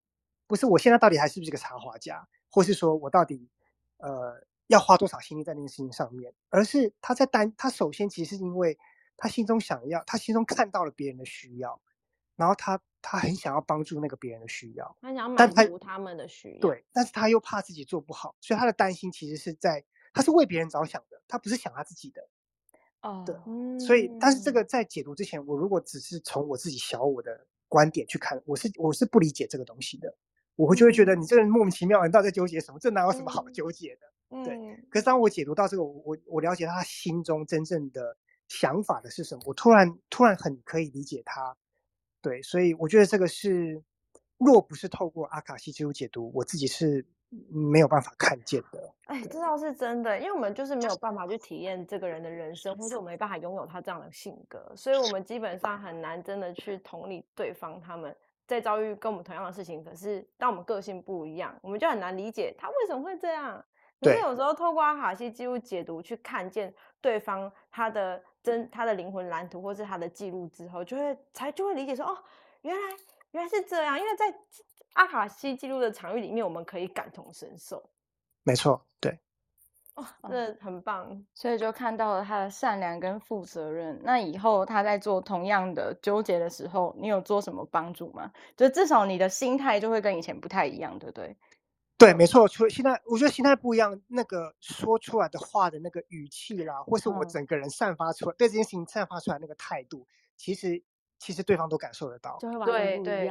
[0.46, 3.48] 不是我现在到底还是不是个插画家，或是说我到底
[3.96, 8.78] 呃要花多少心力在那个事情上面，而是他在担他首先其实是因为
[9.16, 11.80] 他心中想要，他心中看到了别人的需要。
[12.36, 22.26] 然后他他很想要帮助那个别人的需要，他想满足他们的需要，对，但是他又怕自己做不好，所以他的担心其实是在他是为别人着想的，他不是想他自己的，
[23.02, 23.36] 哦，对，
[23.78, 30.16] 所以但是这个在解读之前，我如果只是从我自己小我的观点去看，我是我是不理解这个东西的，
[30.56, 32.78] 我会就会觉得你这个人莫名其妙，你到底在纠结什么？
[32.80, 34.00] 这哪有什么好纠结的？
[34.30, 34.56] 嗯、对。
[34.90, 38.16] 可是当我解读到这个，我我我了解他心中真正的
[38.48, 41.56] 想法的是什么，我突然突然很可以理解他。
[42.24, 43.82] 对，所以我觉得这个是，
[44.38, 47.04] 若不是透过阿卡西记录解读，我自己是
[47.50, 48.94] 没有办法看见的。
[49.04, 63.62] 哎，这倒是真的，因为我们就是没有办法去体验这个人的人生，或者我们没办法拥有他这样的性格，所以我们基本上很难真的去同理对方他们在遭遇跟我们同样的事情，可是当我们个性不一样，我们就很难理解他为什么会这样。
[64.00, 72.16] 可是有时候透过阿卡西记录解读，去看见对方他的真他的灵魂蓝图，或是他的记录之后，就会才就会理解说，哦，
[72.60, 72.82] 原来
[73.32, 73.98] 原来是这样。
[73.98, 74.32] 因为在
[74.92, 77.82] 阿卡西记录的场域里面，我们可以感同身受。
[78.44, 79.18] 没错，对。
[79.94, 83.96] 哦，这很棒，所以就看到了他的善良跟负责任。
[84.02, 88.30] 那以后他在做同样的纠结的时候，你有做什么帮助吗？
[88.56, 91.36] 就至少你的心态就会跟以前不太一样，对不对？
[91.96, 92.46] 对，没错。
[92.48, 100.82] 除了现在，我觉得心态不一样，那个说出来的话的那个语气啦，或是我整个人散发出来、嗯、对这件事情散发出来那个态度，其实
[101.18, 102.36] 其实对方都感受得到。
[102.66, 103.30] 对对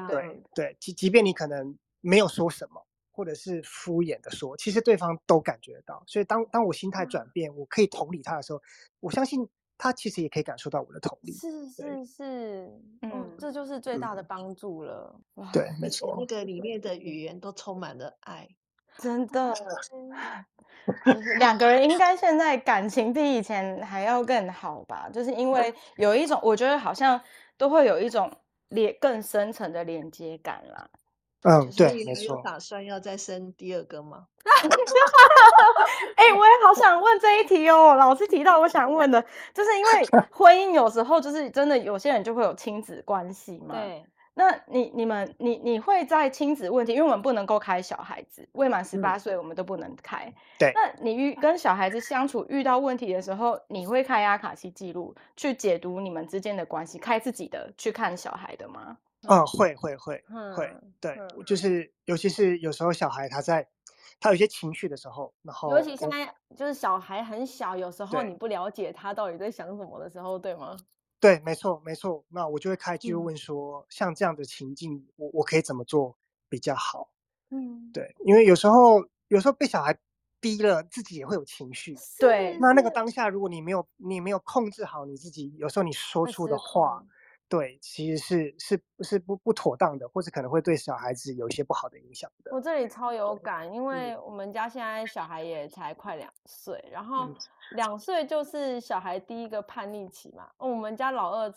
[0.56, 2.86] 对，即即便你可能没有说什么。
[3.16, 6.04] 或者是敷衍的说，其实对方都感觉得到。
[6.08, 8.60] 所以当当我心态转变，嗯，我可以同理他的时候，
[9.02, 9.48] 我相信
[9.84, 11.34] 他其实也可以感受到我的同理。
[11.34, 15.14] 是是是，嗯，这就是最大的帮助了。
[15.36, 16.16] 嗯、对，没错。
[16.18, 18.48] 那个里面的语言都充满了爱，
[18.98, 19.54] 真的。
[21.38, 25.10] 两个人应该现在感情比以前还要更好吧？
[25.12, 27.20] 就是因为有一种，我觉得好像
[27.58, 28.32] 都会有一种
[28.70, 30.90] 连更深层的连接感啦。
[31.44, 32.36] 嗯，对，没错。
[32.38, 34.28] 有打算要再生第二个吗？
[36.16, 37.96] 哎、欸，我也好想问这一题哦。
[37.96, 39.22] 老师提到，我想问的，
[39.54, 39.92] 就是因为
[40.32, 43.76] 婚姻有时候就是真的，有些人就会有亲子关系嘛。
[43.76, 44.06] 对。
[44.36, 50.34] 那你、你们、你、你会在亲子问题，因为我们不能够开小孩子，未满十八岁我们都不能开。
[50.58, 50.72] 对。
[50.74, 58.98] 那你遇跟小孩子相处遇到问题的时候，你会开阿卡西记录去解读你们之间的关系，开自己的去看小孩的吗？
[59.28, 63.68] 嗯，会会会、嗯、会，对、嗯，就是尤其是有时候小孩他在
[64.20, 70.76] 他有些情绪的时候，然后尤其现在就是小孩很小，有时候你不了解他到底在想什么的时候，对吗？
[71.20, 72.26] 对，没错没错。
[72.30, 76.18] 那我就会开记录问说、嗯，像这样的情境，我我可以怎么做
[76.50, 77.10] 比较好？
[77.50, 79.98] 嗯，对，因为有时候有时候被小孩
[80.42, 81.96] 逼了，自己也会有情绪。
[82.20, 87.06] 对，那那个当下，如果你没有你没有控制好你自己，有时候你说出的话。
[87.54, 92.52] 对，其实是是是不不妥当的，或者可能会对小孩子有一些不好的影响的。
[92.52, 97.30] 我这里超有感，因为我们家现在小孩也才快两岁，然后
[97.76, 100.50] 两岁就是小孩第一个叛逆期嘛。
[100.58, 101.54] 我们家老二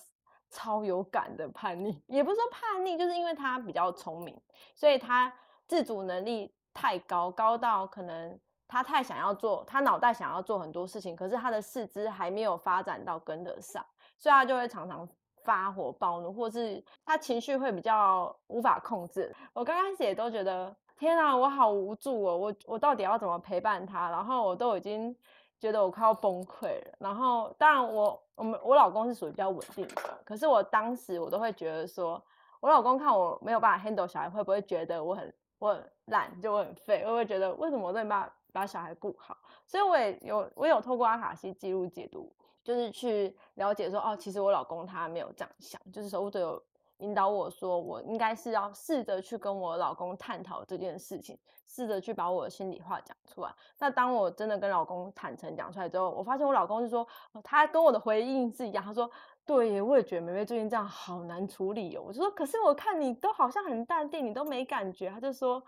[0.51, 4.39] 超有感的叛逆，也不是说叛逆，就是因为他比较聪明，
[4.75, 5.33] 所以他
[5.67, 13.83] 自主能力太高，高到可能他太想要做，他脑袋想要做很多事情，可是他的四肢还没有发展到跟得上，
[14.19, 15.09] 所以他就会常常。
[15.47, 19.33] 发火暴怒，或是他情绪会比较无法控制。
[19.53, 22.37] 我刚开始也都觉得，天啊，我好无助哦！
[22.37, 24.11] 我我到底要怎么陪伴他？
[24.11, 25.15] 然后我都已经
[25.61, 26.95] 觉得我快要崩溃了。
[26.99, 32.21] 然后当然我我们我老公是属于比较稳定的，可是我当时我都会觉得说，
[32.59, 37.05] 我老公看我没有办法 handle 小孩，会不会觉得我很我很烂，就我很废？
[37.05, 39.37] 会不会觉得为什么我都没办法把小孩顾好？
[39.65, 42.33] 所以我也有我有透过阿卡西记录解读。
[42.67, 46.61] 就是去了解说，哦，其实我老公他没有这样想，就是守护者有
[46.99, 53.55] 引导我说，我应该是要试着去跟我老公探讨这件事情，试着去把我的心里话讲出来。
[53.79, 57.07] 那当我真的跟老公坦诚讲出来之后，我发现我老公是说，
[57.45, 59.09] 他跟我的回应是一样，他说，
[59.45, 62.03] 对，我也觉得梅梅最近这样好难处理哦。
[62.05, 65.09] 我就说，可是我看你都好像很淡定，你都没感觉。
[65.09, 65.63] 他就说。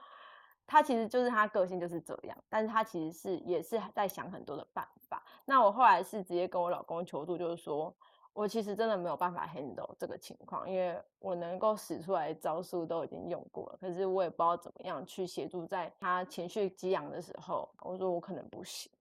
[0.68, 5.24] 他其实就是他个性就是这样，但是他其实是也是在想很多的办法。
[5.46, 7.92] 那我后来是直接跟我老公求助，就是说
[8.34, 17.68] 我其实真的没有办法 handle 这个情况，因为我能够使出来招数都已经用过了，可是我也不知道怎么样去协助在他情绪激昂的时候。
[17.80, 18.92] 我说我可能不行。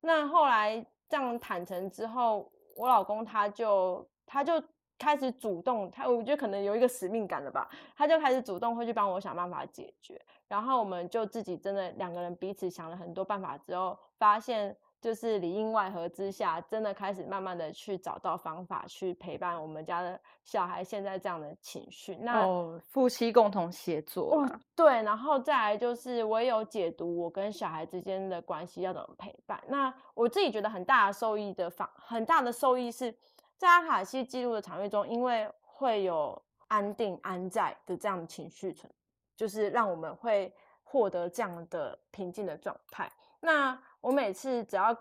[0.00, 4.62] 那后来这样坦诚之后，我老公他就他就。
[4.98, 22.16] 开始主动，他我觉得可能有一个使命感了吧，他就开始主动会去帮我想办法解决，然后我们就自己真的两个人彼此想了很多办法之后，发现就是里应外合之下，真的开始慢慢的去找到方法去陪伴我们家的小孩现在这样的情绪。
[22.16, 29.62] 那、哦、夫妻共同协作、啊哦，对，然后再来就是我也有解读我跟小孩之间的关系要怎么陪伴。
[29.68, 33.14] 那我自己觉得很大的受益的方，很大的受益是。
[33.58, 38.92] 在阿卡西记录的场域中，因为会有安定安在的这样的情绪存，
[39.34, 43.10] 就是让我们会获得这样的平静的状态。
[43.40, 44.96] 那我每次只要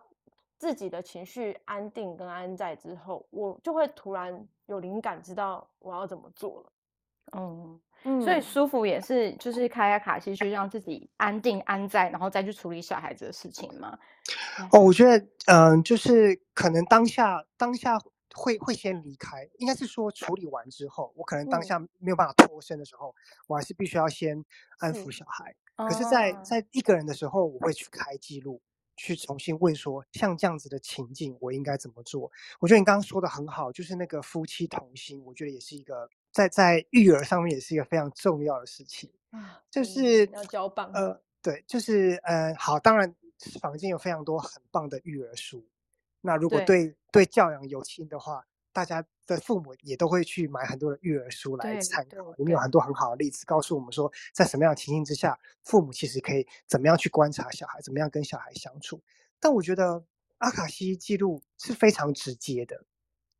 [0.58, 6.72] 自己的情绪安定跟安在之后，我就会突然有灵感，知道我要怎么做了。
[7.36, 13.98] 嗯嗯，所以舒服也是就是开阿卡西去让自己安定安在，然后再去处理小孩子的事情嘛？
[14.72, 17.98] 哦，我觉得嗯、呃，就是可能当下当下。
[18.36, 23.15] 会会先离开，应该是说处理完之后，我可能当下嗯没有办法脱身的时候，
[23.48, 24.43] 我还是必须要先
[24.80, 25.56] 安抚小孩。
[25.78, 28.62] 可是在，在一个人的时候，我会去开记录，
[28.95, 32.32] 去重新问说，像这样子的情境，我应该怎么做？
[32.60, 39.12] 我觉得你刚刚说的很好，就是那个夫妻同心，我觉得也是一个在在育儿上面也是一个非常重要的事情。
[39.32, 40.89] 啊，就是嗯要交棒。
[40.93, 43.13] 呃，对，就是呃，好，当然
[43.60, 45.67] 坊间有非常多很棒的育儿书。
[46.25, 46.65] 那如果对。
[46.65, 52.81] 对对教养有心的话，大家的父母也都会去买很多的育儿书来对参考，里面有很多。
[52.81, 59.01] 很好的例子，告诉我们说，在什么样的情形之下，父母其实可以怎么样去观察小孩，怎么样跟小孩相处。
[59.39, 60.03] 但我觉得
[60.39, 62.83] 阿卡西记录是非常直接的，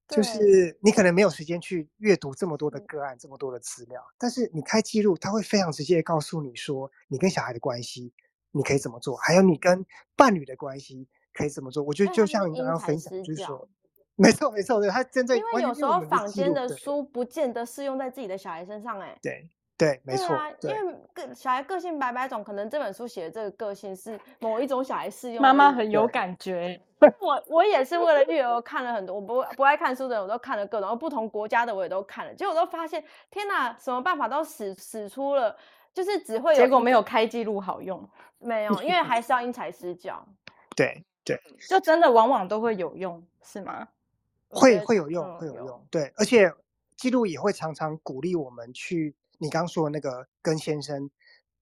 [0.07, 2.85] 就是你可能没有时间去阅读这么多的嗯。
[2.87, 8.13] 个案，这么多的资料，但是你开记录，他会非常直接告诉你说，你跟小孩的关系，
[8.51, 11.83] 你可以怎么做，还有你跟伴侣的关系可以怎么做。
[11.83, 13.67] 我觉得就像你刚刚分享，就是说，
[14.15, 19.17] 没错没错，对，他真正因为有时候坊间的对书不见得适用在自己的小孩身上、欸，哎。
[19.21, 20.83] 对对，没错，对啊，因对。
[20.83, 25.41] 为个小孩个性百百种，可能这本书写的这个个性是某一种小孩适用。
[25.41, 26.81] 妈妈很有感觉，
[27.19, 35.53] 我我也是为了育儿我看了很多，我不不爱看书的人我都看了各种，然后不同国家的我也都看了，结果都发现，天哪，什么办法都使使出了，
[35.93, 40.25] 就是只会有结果没有一开记录好用，没有，因为还是要因材施教。
[40.73, 43.89] 对对，就真的往往都会有用，是吗？
[44.47, 45.85] 会会有用，会有用。
[45.89, 46.53] 对，而且
[46.95, 51.09] 记录也会常常鼓励我们去，你刚刚说的那个跟先生，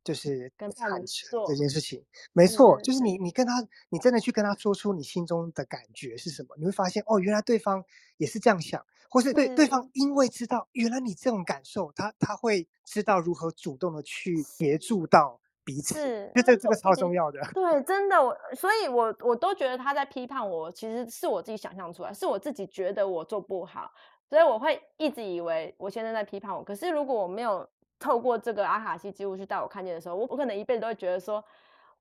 [0.03, 7.83] 就是跟伴侣坦诚做这件事情，没错，嗯就是你你跟他，你真的去跟他说出你心中的感觉是什么，你会发现哦，原来对方
[8.17, 17.39] 也是这样想，或是对对方因为知道原来你这种感受，他他会知道如何主动的去协助到彼此，是就这这个超重要的。
[17.53, 23.89] 对，真的，我所以我，我都觉得他在批判我，其实是我自己想象出来，是我自己觉得我做不好，
[24.29, 26.63] 所以我会一直以为我先生在批判我。
[26.63, 31.43] 可是如果我没有透过这个阿卡西记录去带我看见的时候，我我可能一辈子都会觉得说，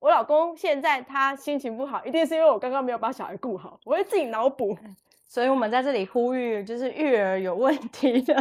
[0.00, 4.76] 我老公现在他心情不好，一定是因为我刚刚没有把小孩顾好，我会自己脑补。
[5.32, 8.34] 所以我们在这里呼吁，就是育儿有问题的，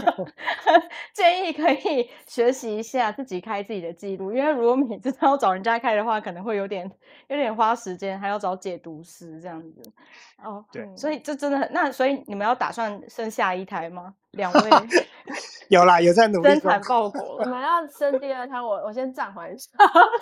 [1.15, 6.91] 建议可以学习一下自己开自己的记录，因为如果每次都要找人家开的话，可能会有点
[7.29, 9.81] 有点花时间，还要找解读师这样子。
[10.43, 14.13] 哦，对嗯所以这真的很，那所以你们要打算生下一胎吗？
[14.31, 14.69] 两位
[15.67, 17.45] 有啦，有在努力中生产报国了。
[17.45, 19.69] 我们要生第二胎，我我先暂缓一下。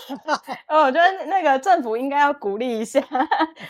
[0.67, 2.99] 呃，我觉得那个政府应该要鼓励一下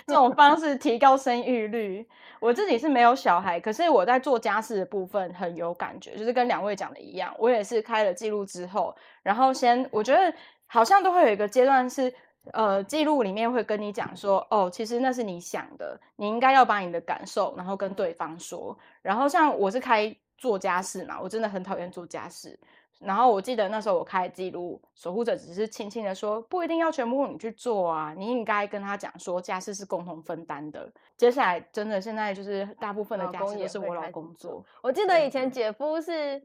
[0.06, 2.06] 这种方式，提高生育率。
[2.42, 10.34] 我自己是没有小孩，可是我在做家事的部分很有感觉，就是跟两位讲的一样，我也是开了记录之后，然后先我觉得
[10.66, 12.14] 好像都会有一个阶段是，
[12.52, 18.78] 呃，记录里面会跟你讲说，哦，其实那是你想的，你应该要把你的感受，然后跟对方说。
[19.02, 22.58] 然后像我是开做家事嘛，我真的很讨厌做家事。
[23.00, 30.92] 然后我记得那时候我开记录，守护者只是轻轻的说，不一定要全部你去做啊，你应该跟他讲说，家事是共同分担的。
[31.16, 36.42] 接下来真的现在就是大部分的家事也是我老公做，我记得以前姐夫是，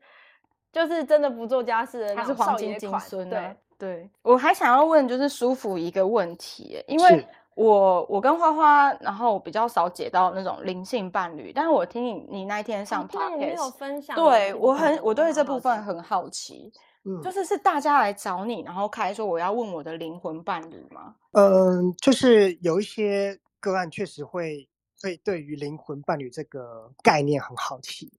[0.70, 3.56] 就是真的不做家事的他是黄金金孙啊对。
[3.76, 16.72] 对，我还想要问就是舒服一个问题，因为是我我跟花花，然后比较少解到那种灵性伴侣，但是我听你你那一天上哦对你没有分享对我很我对这部分很好奇，
[17.04, 21.14] 嗯，就是是大家来找你，然后开说我要问我的灵魂伴侣吗？
[21.32, 24.68] 嗯，就是有一些个案确实会
[25.00, 28.12] 会对于灵魂伴侣这个概念很好奇，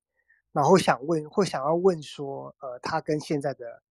[0.53, 3.81] 然后想问，会想要问说，呃，他跟现在的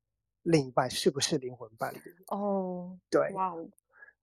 [0.42, 2.00] 另一半是不是灵魂伴侣？
[2.28, 3.66] 哦，对，哇哦，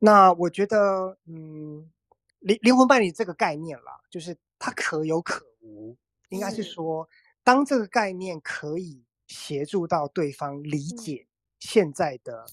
[0.04, 1.92] 那我觉得，嗯，
[2.40, 5.96] 灵灵魂伴侣这个概念啦，就是它可有可无，
[6.30, 6.72] 应该是是。
[6.72, 7.08] 说，
[7.44, 11.28] 当这个概念可以协助到对方理解
[11.60, 12.46] 现在的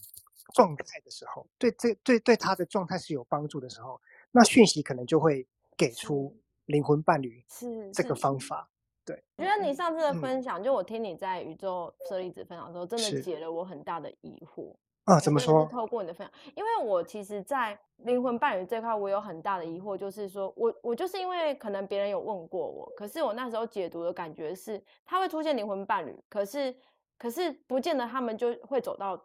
[0.54, 6.36] 状态的时候，对这对对他的状态是有帮助的时候，那讯息可能就会给出。
[6.68, 8.38] 灵魂伴侣是这个方。
[8.38, 8.68] 法。
[9.02, 10.20] 对，我觉得你上次的嗯。
[10.20, 14.76] 分享，就我听你在宇宙舍利子分享的时候，真的解了我很大的疑惑。
[15.08, 15.66] 啊，怎么说？
[15.72, 26.76] 透过你的分享，因为我其实，在灵魂伴侣这块，我有很大的疑惑，就是说我我就是因为可能别人有问过我，可是我那时候解读的感觉是，他会出现灵魂伴侣，可是
[27.16, 29.18] 可是不见得他们就会走到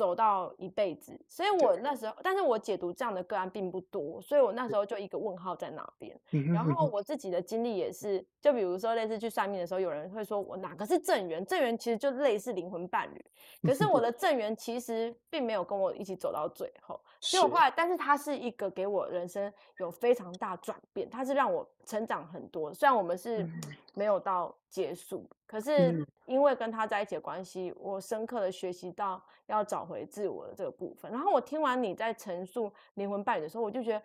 [0.00, 6.18] 走到一辈子，所以我那时候，但是我解读这样的个案并不多，所以我那时候就一个问号在那边。
[6.54, 13.22] 然后我自己的经历也是，就比如说类似去算命的时候，有人会说我哪个是正缘，正缘其实就类似灵魂伴侣，
[13.62, 22.72] 可是我的正缘其实并没有跟我一起走到最后，所以我后来，但是它是一个给我人生有非常大转变，它是让我成长很多。
[22.72, 23.60] 虽然我们是嗯
[24.00, 25.28] 没有到结束。
[25.46, 31.12] 可是因为跟他在一起的关系，我深刻的学习到要找回自我的这个部分。
[31.12, 34.02] 然后我听完你在陈述灵魂伴侣的时候，我就觉得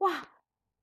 [0.00, 0.12] 哇，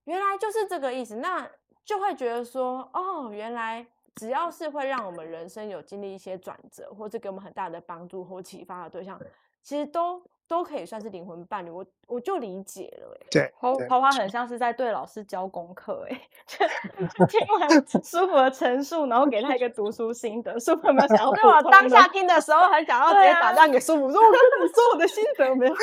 [0.02, 1.14] 原来就是这个意思。
[1.14, 1.48] 那
[1.84, 3.86] 就会觉得说，哦，原来
[4.16, 9.20] 只要是会让我们人生有经历一些转折，或者给我们很大的帮助或启发的对象，
[9.62, 10.20] 其实都。
[10.48, 13.18] 都可以算是灵魂伴侣，我我就理解了。
[13.30, 16.20] 对，花花花很像是在对老师教功课， 哎，
[17.28, 17.68] 听完
[18.04, 20.58] 舒服的陈述，然后给他一个读书心得。
[20.60, 21.30] 舒服有没有想要？
[21.34, 25.74] 对，我当下听的时候很想要直接打断给舒服，说我跟你说我的心得没有？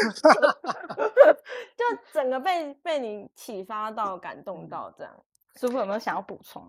[1.76, 1.84] 就
[2.14, 5.14] 整个被被你启发到、感动到这样。
[5.56, 6.62] 舒服有没有想要补充？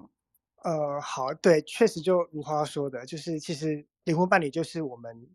[0.64, 5.28] 呃，好，对，确实就如花说的，就是其实灵魂伴侣就是我们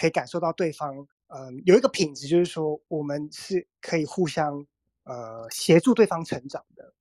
[0.00, 1.06] 可以感受到对方。
[1.28, 4.66] 嗯，有一个品质就是说，我们是可以互相
[5.04, 6.94] 呃协助对方成长的。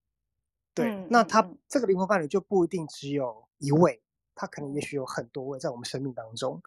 [0.73, 4.01] 对，嗯、那他、嗯、这个灵魂伴侣就不一定只有一位，
[4.33, 6.61] 他可能也许有很多位在我们生命当中。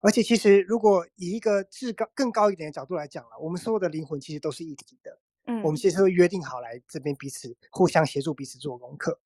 [0.00, 5.18] 而且，其实如果以一个至高更高一点的角度来讲了，我们所有的灵魂其实都是一体的。
[5.46, 9.18] 嗯，我们其实会约定好来这边彼此互相协助，彼此做功课。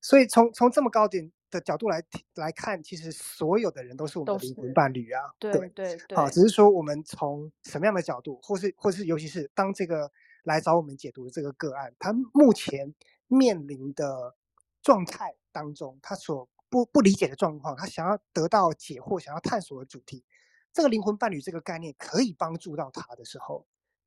[0.00, 2.02] 所以从从这么高点的角度来
[2.34, 5.22] 来看，其实所有的人都是我们的灵魂伴侣啊。
[5.38, 6.16] 对对对，对。
[6.16, 10.10] 好，只是说我们从什么样的角度，或是或是尤其是当这个
[10.44, 12.94] 来找我们解读的这个个案，他目前
[13.28, 14.34] 面临的
[14.82, 20.24] 状态当中，他所不不理解的状况，他想要得到解惑，想要探索的主题，
[20.72, 23.66] 这个灵魂伴侣这个概念可以帮助到他的时候，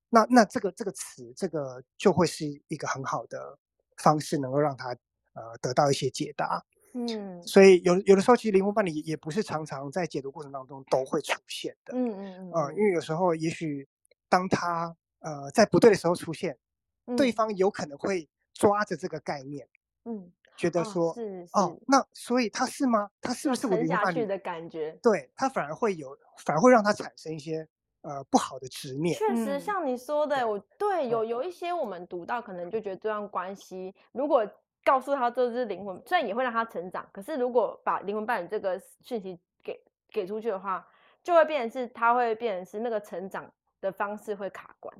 [0.09, 3.57] 那那这个这个词，这个就会是一个很好的
[3.97, 4.95] 方式，能够让他。
[5.33, 13.87] 呃，得到一些解答，嗯，所以有有的时候，其实灵魂伴侣也不是常常在解读过程当中都会出现的，嗯嗯嗯，呃，因为有时候也许
[14.27, 16.57] 当他呃在不对的时候出现，
[17.05, 19.67] 嗯，对方有可能会抓着这个概念，
[20.05, 23.09] 嗯，觉得说，哦，是是哦，那所以他是吗？
[23.21, 24.97] 他是不是我的灵魂伴侣的感觉？
[25.01, 27.67] 对，他反而会有，反而会让他产生一些
[28.01, 29.17] 呃不好的执念。
[29.17, 34.45] 确实，像你说的，我对有有一些我们读到，可能就觉得这段关系如果。
[34.89, 39.79] 告诉他这是灵魂，虽然也会让他成长，可是如果把灵魂伴侣这个讯息给
[40.09, 40.83] 给出去的话，
[41.21, 43.45] 就会变成是他会变成是那个成长
[43.81, 44.91] 的方式会卡关。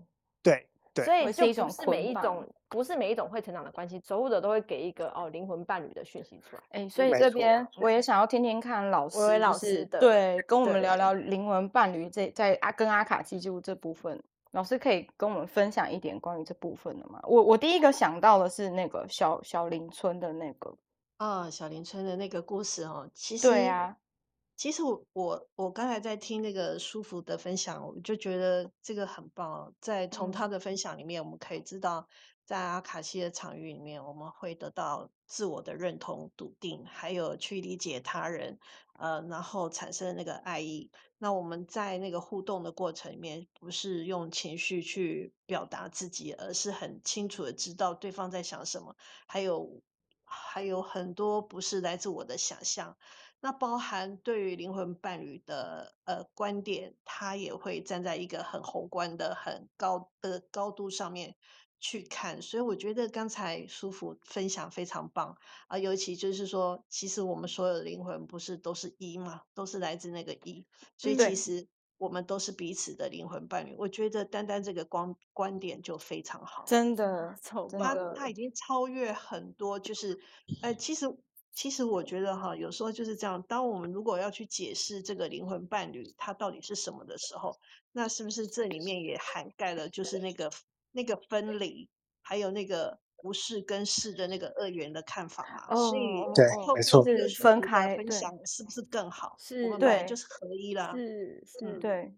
[0.43, 6.61] 对对，所以就不是每一种不是每一种会成长的关系，守护者都会给一个哦灵魂伴侣的讯息出来。
[6.69, 14.21] 哎、欸，所以这边我也想要听听看老师，老师的对，跟我们聊聊灵魂伴侣这在阿跟阿卡西记录这部分。
[14.51, 17.19] 老师可以跟我们分享一点关于这部分的吗？
[17.23, 20.75] 我我第一个想到的是那个小小林村的那个
[21.17, 23.07] 啊，小林村的那个故事哦。
[23.13, 23.95] 其实对啊，
[24.55, 29.73] 其实我我我刚才在听那个舒服的分享，我就觉得这个很棒哦。
[29.79, 32.07] 在从他的分享里面，我们可以知道，
[32.43, 38.57] 在阿卡西的场域里面，我们会得到自我的认同、笃定，还有去理解他人，
[38.97, 40.89] 呃，然后产生那个爱意。
[41.21, 48.95] 那我们在那个互动的过程里面，不是用情绪去表达自己，而是很清楚的知道对方在想什么，
[49.27, 49.83] 还有
[50.23, 52.97] 还有很多不是来自我的想象。
[53.41, 61.35] 那包含对于灵魂伴侣的呃观点，他也会站在一个很宏观的、很高的高度上面。
[61.79, 69.41] 去看，所以我觉得刚才舒服分享非常棒啊，尤其就是说，其实我们所有的灵魂不是都是一嘛？
[69.53, 70.65] 都是来自那个一，
[70.97, 71.67] 所以其实
[71.97, 73.75] 我们都是彼此的灵魂伴侣。
[73.77, 77.33] 我觉得单单这个光观点就非常好，真的，
[77.79, 80.19] 他他已经超越很多，就是，
[80.61, 81.05] 呃，其实
[81.53, 87.57] 其实我觉得哈，有时候就是这样，当我们如果要去解释这个灵魂伴侣它到底是什么的时候，
[87.93, 90.51] 那是不是这里面也涵盖了就是那个。
[90.91, 91.89] 那个分离，
[92.21, 96.01] 还有那个不是跟是的那个二元的看法嘛，哦、所以
[96.33, 99.35] 对，没错，是分开分享是不是更好？
[99.37, 102.13] 是，我们本来就是合一啦，是是，嗯、对，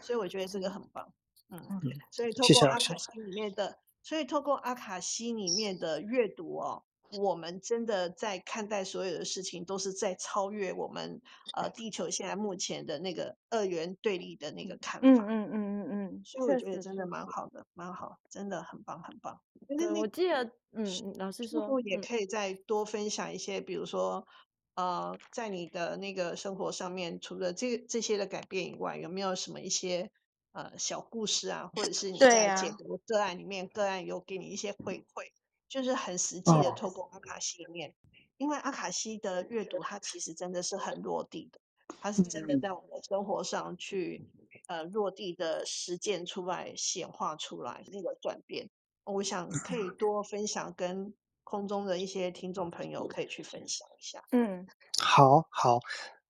[0.00, 1.12] 所以我觉得这个很棒，
[1.50, 6.84] 嗯，嗯，所以透过阿卡西里面的，所以透过阿卡西里面的阅读哦。
[7.20, 11.20] 我们真的在看待所有的事情，都是在超越我们
[11.54, 15.06] 呃地球现在目前的那个二元对立的那个看法。
[15.06, 15.81] 嗯嗯嗯
[16.24, 19.40] 所以我觉得真的蛮好的，蛮好，真的很棒很棒。
[19.68, 20.84] 对，我记得，嗯，
[21.18, 24.26] 老师说，也可以再多分享一些，比如说，
[24.74, 30.10] 呃，在你的那个生活上面，除了这这些的改变以外，有没有什么一些
[30.52, 35.30] 呃小故事啊，或者是你在解读个案里面，个案有给你一些回馈？
[35.68, 37.94] 就是很实际的透过阿卡西里面，
[38.36, 41.58] 因为阿卡西的阅读，它其实真的是很落地的，
[41.98, 44.28] 它是真的在我们的生活上去
[44.72, 48.70] 呃落地的实践出来、显化出来那个转变。
[49.04, 51.12] 我想可以多分享跟
[51.44, 54.22] 空中的一些听众朋友可以去分享一下。
[54.30, 54.66] 嗯，
[54.98, 55.80] 好好，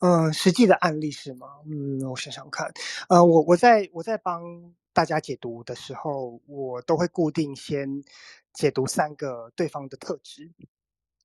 [0.01, 1.47] 嗯、呃，实际的案例是吗？
[1.66, 2.72] 嗯，我想想看，
[3.09, 4.43] 呃，我我在我在帮
[4.93, 8.03] 大家解读的时候，我都会固定先
[8.55, 10.51] 解读三个对方的特质，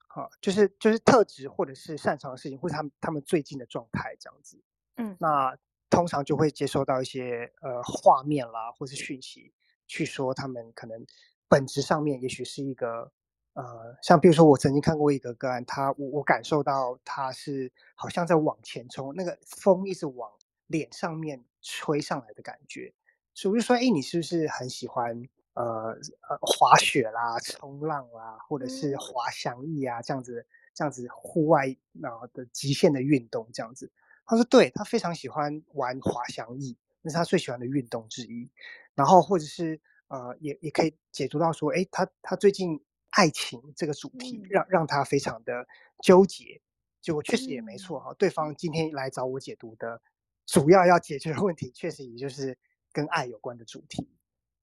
[0.08, 4.62] 好，就是就是特质或者是擅长的事情，或者他们他们最近的状态这样子。
[4.98, 5.58] 嗯，那
[5.90, 9.54] 通常就会接收到一些呃画面啦，或是讯息，
[9.88, 11.06] 去说他们可能
[11.48, 13.12] 本质上面也许是一个。
[13.60, 20.32] 呃，像比如说，我曾经看过一个个案，他我我感受到他是好像在往前冲，那个风一直往
[20.68, 22.94] 脸上面吹上来的感觉，
[23.34, 25.98] 所以我就说，哎，你是不是很喜欢呃
[26.30, 33.92] 呃滑雪啦、冲浪啦，或者是滑翔翼啊这样子这样子户外然后的极限的运动这样子？
[34.28, 38.52] 他说，对，他非常喜欢玩滑翔翼，那是他最喜欢的运动之一。
[38.94, 42.80] 然后或者是呃，也也可以解读到说，哎，他他最近。
[43.12, 45.66] 爱情这个主题让让他非常的
[46.04, 46.62] 纠结，
[47.02, 48.14] 结果确实也没错哈。
[48.14, 50.00] 对方今天来找我解读的
[50.46, 52.56] 主要要解决的问题，确实也就是
[52.92, 54.08] 跟爱有关的主题。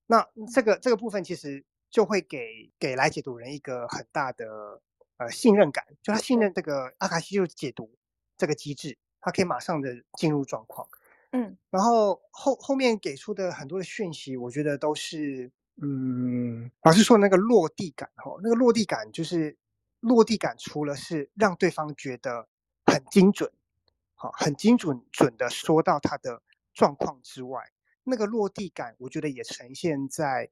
[0.05, 4.81] 那这个这个部分其实就会给给来解读人一个很大的
[5.17, 7.97] 呃信任感，就他信任这个阿卡西就解读
[8.37, 10.87] 这个机制，他可以马上的进入状况。
[11.31, 15.51] 嗯，然后后后面给出的很多的讯息，我觉得都是。
[15.81, 19.57] 嗯，老实说，那个落地感哈，那个落地感就是
[19.99, 22.47] 落地感，除了是让对方觉得
[22.85, 23.51] 很精准，
[24.13, 26.41] 好，很精准准的说到他的
[26.73, 27.73] 状况之外，
[28.05, 30.49] 那个落地感，我觉得也呈现在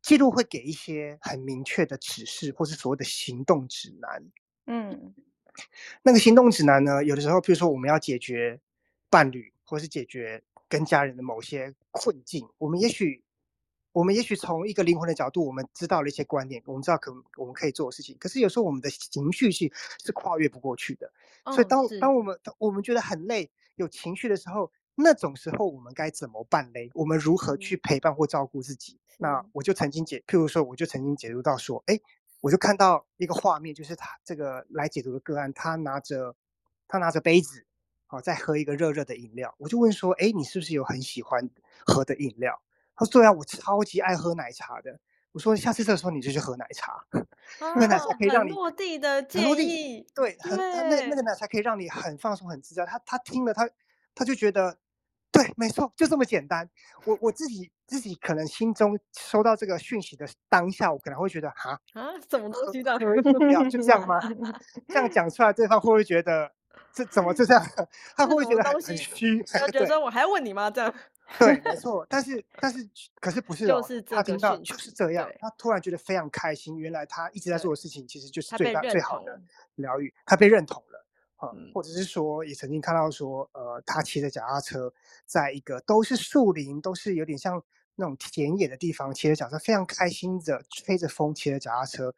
[0.00, 4.32] 记录会给一些很明确的指示，或是所谓的行动指南。
[4.64, 5.14] 嗯，
[6.02, 8.60] 那个行动指南呢，有的时候，比如说我们要解决
[9.10, 13.22] 伴侣，或是解决跟家人的某些困境，我们也许。
[13.94, 18.16] 我们也许从一个灵魂的角度，我们知道了一些观念，我们知道可我们可以做的事情。
[18.18, 19.70] 可是有时候我们的情绪是
[20.04, 21.12] 是跨越不过去的。
[21.52, 26.90] 所以当当我们我们觉得很累、有情绪的时候，那种时候我们该怎么办嘞？
[26.92, 28.98] 我们如何去陪伴或照顾自己？
[29.16, 32.00] 那我就曾经解，譬如说，我就曾经解读到说，哎，
[32.44, 36.36] 我就看到一个画面，就是他这个来解读的个案，他拿着
[36.86, 37.64] 他拿着杯子，
[38.06, 39.54] 好，在喝一个热热的饮料。
[39.56, 41.48] 我就问说，哎，你是不是有很喜欢
[41.86, 42.60] 喝的饮料？
[42.96, 45.00] 他说：“对啊，我超级爱喝奶茶的。”
[45.32, 47.02] 我说：“下次这个时候你就去喝奶茶，
[47.58, 53.66] 那个奶茶可以让你落地的建议，对，很那那个奶茶可以让你很放松、很自在。”他他听了，他
[54.14, 54.76] 他就觉得，
[55.34, 56.70] 对，没错，就这么简单。
[57.04, 62.96] 我我自己自己可能心中收到这个讯息的当下，我可能会觉得，啊啊，什么东西的？
[62.98, 64.20] 不要就这样吗？
[64.86, 66.48] 这样讲出来，对方会不会觉得
[66.92, 67.66] 这怎么就这样？
[68.16, 69.42] 他会不会 觉得很很虚？
[69.42, 70.70] 他觉得说我还要问你吗？
[70.70, 70.94] 这样。
[71.38, 76.76] 对，没 错，但是但是可是不是、哦，就是他听到就是这样，他突然觉得非常开心。
[76.78, 79.40] 原来他一直在做的事情，其实就是最大最好的
[79.74, 81.03] 疗愈，他被认同了啊、
[81.54, 84.92] 嗯，或者是说，也曾经看到说，呃，他骑着脚踏车，
[85.26, 87.62] 在一个都是树林，都是有点像
[87.96, 92.14] 那种田野的地方，骑着脚踏车，非常开心的吹着风，骑着脚踏车。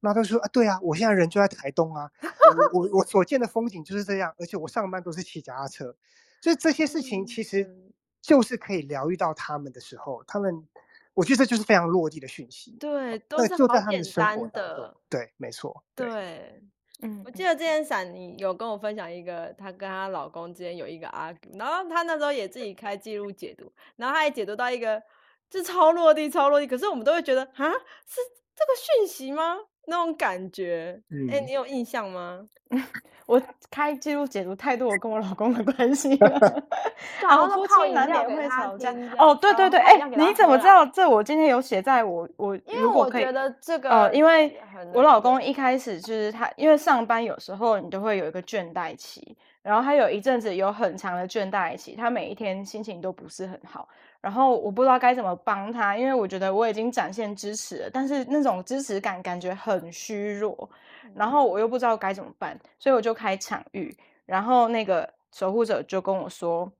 [0.00, 2.10] 那他说啊，对啊，我现在人就在台东啊，
[2.72, 5.96] 我我我所见的风景就是这样，而且我上班都是骑脚踏车，
[6.40, 7.92] 所以这些事情其实。
[8.22, 10.68] 就是可以疗愈到他们的时候，他们，
[11.12, 12.70] 我觉得这就是非常落地的讯息。
[12.78, 14.96] 对，都是好简单的。
[15.08, 15.82] 对，没错。
[15.96, 16.62] 对，对
[17.02, 25.02] 嗯，我记得之前闪你有跟我分享一个，她跟她老公之间有一个 argue，然后她那时候也自己开记录解读，然后她也解读到一个，
[25.50, 26.66] 就超落地，超落地。
[26.66, 27.72] 可是我们都会觉得，啊，
[28.06, 28.20] 是
[28.54, 29.58] 这个讯息吗？
[29.86, 32.46] 那种感觉，哎、嗯，你有印象吗？
[33.26, 36.28] 我开记录解读太多，我跟我老公的关系了。
[37.26, 38.92] 啊，夫妻难免会吵架。
[39.16, 41.08] 哦，对对对，哎、欸，你怎么知道这？
[41.08, 44.60] 我今天有写在我我如果可以，因为我觉得这个呃，因为
[44.92, 53.88] 我老公一开始就是他，因为上班有时候你都会有一个倦怠期，然后他有一阵子有很长的倦怠期，他每一天心情都不是很好。
[54.22, 60.70] 然后我不知道该怎么帮他，因为我觉得我已经展现支持了，但是那种支持感感觉很虚弱，
[61.14, 63.94] 然后我又不知道该怎么办，所以我就开场域，
[64.24, 66.70] 然后那个守护者就跟我说：“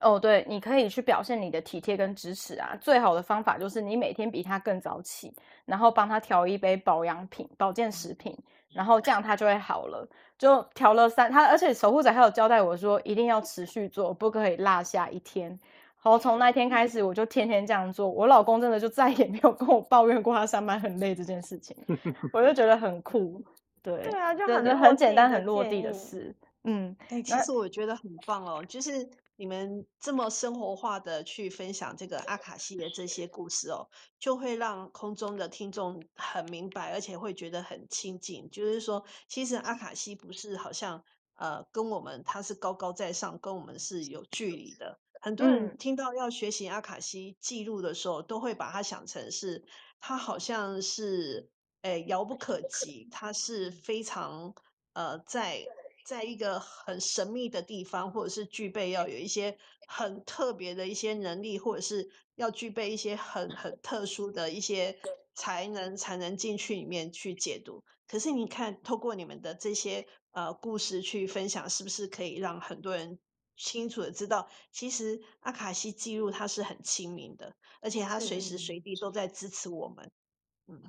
[0.00, 5.32] 哦，对，你可以去表现你的体贴跟支持啊，最好的方法就是你每天比他更早起，
[5.66, 8.34] 然后帮他调一杯保养品、保健食品，
[8.72, 10.08] 然后这样他就会好了。”
[10.38, 15.56] 就调了三，他而且守护者还有交代我说，一定要持续做，不可以落下一天。
[16.04, 18.10] 好，从那天开始，我就天天这样做。
[18.10, 21.76] 我老公真的就再也没有跟我抱怨过他上班很累这件事情，
[22.34, 23.40] 我就觉得很酷。
[23.84, 26.34] 对，对啊，就很很简单、很落地的事。
[26.64, 33.86] 嗯，哎、欸，其实我觉得很棒哦，就是你们这么生活化的去分享这个阿卡西的这些故事哦，
[34.18, 38.50] 就会让空中的听众很明白，而且会觉得很亲近。
[38.50, 41.04] 就是说，其实阿卡西不是好像
[41.36, 44.98] 呃跟我们他是高高在上，跟我们是有距离的。
[45.22, 49.64] 很多人听到要学习阿卡西记录的时候，都会把它想成是
[50.00, 51.48] 它好像是
[51.80, 54.54] 诶遥不可及，它是非常
[54.92, 55.64] 呃在。
[56.04, 59.56] 在一个很神秘的地方，或者是具备要有一些
[59.86, 64.98] 很特别的一些能力，或者是要具备一些很很特殊的一些
[65.36, 67.84] 才能，才能进去里面去解读。
[68.08, 73.20] 可是你看，透过你们的这些呃故事去分享，是不是可以让很多人
[73.62, 80.10] 清楚的知道，其实阿卡西记录它是很亲民的，而且它随时随地都在支持我们。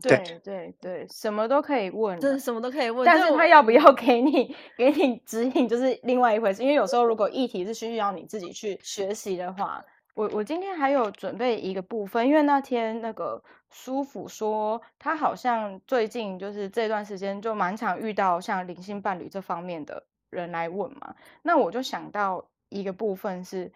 [0.02, 6.62] 对对对，什么都可以问，就是什么都可以问，但是他要不要给你给你指引，就是另外一回事。
[6.64, 9.84] 因为有时候如果议题是需要你自己去学习的话，
[10.16, 23.72] 我我今天还有准备一个部分，因为那天那个舒甫说他好像最近就是这段时间就蛮常遇到像灵性伴侣这方面的人来问嘛，那我就想到一个部分是。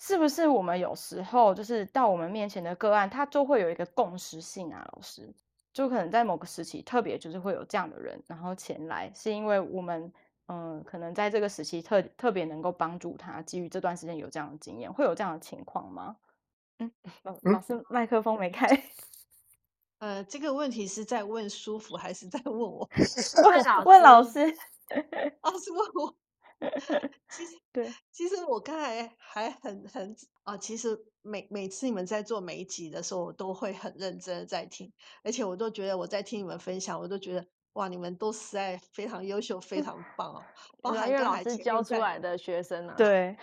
[0.00, 4.88] 是不是我们有时候就是到我们面前的个案，他就会有一个共识性啊？
[4.92, 5.28] 老师，
[5.72, 10.12] 就可能在某个时期特别就是会有这样的人，然后前来，是因为我们
[10.46, 16.16] 嗯，可能在这个时期特特别能够帮助他，基于这段时间有这样的经验，会有这样的情况吗？
[16.78, 16.92] 嗯，
[17.24, 18.68] 老老师麦克风没开。
[19.98, 22.88] 呃，这个问题是在问舒服还是在问我？
[23.44, 24.38] 问老问老师。
[25.40, 26.14] 哦，是问我。
[27.30, 34.92] 其实 对，其实我刚才还很很啊，其实每每次你们在做每一集的时候，我都会很认真的在听，
[35.22, 40.42] 而且我都觉得我在听你们分享，我都觉得哇，你们都实在非常优秀，非常棒哦。
[40.82, 43.36] 包含因为老师教出来的学生啊，对，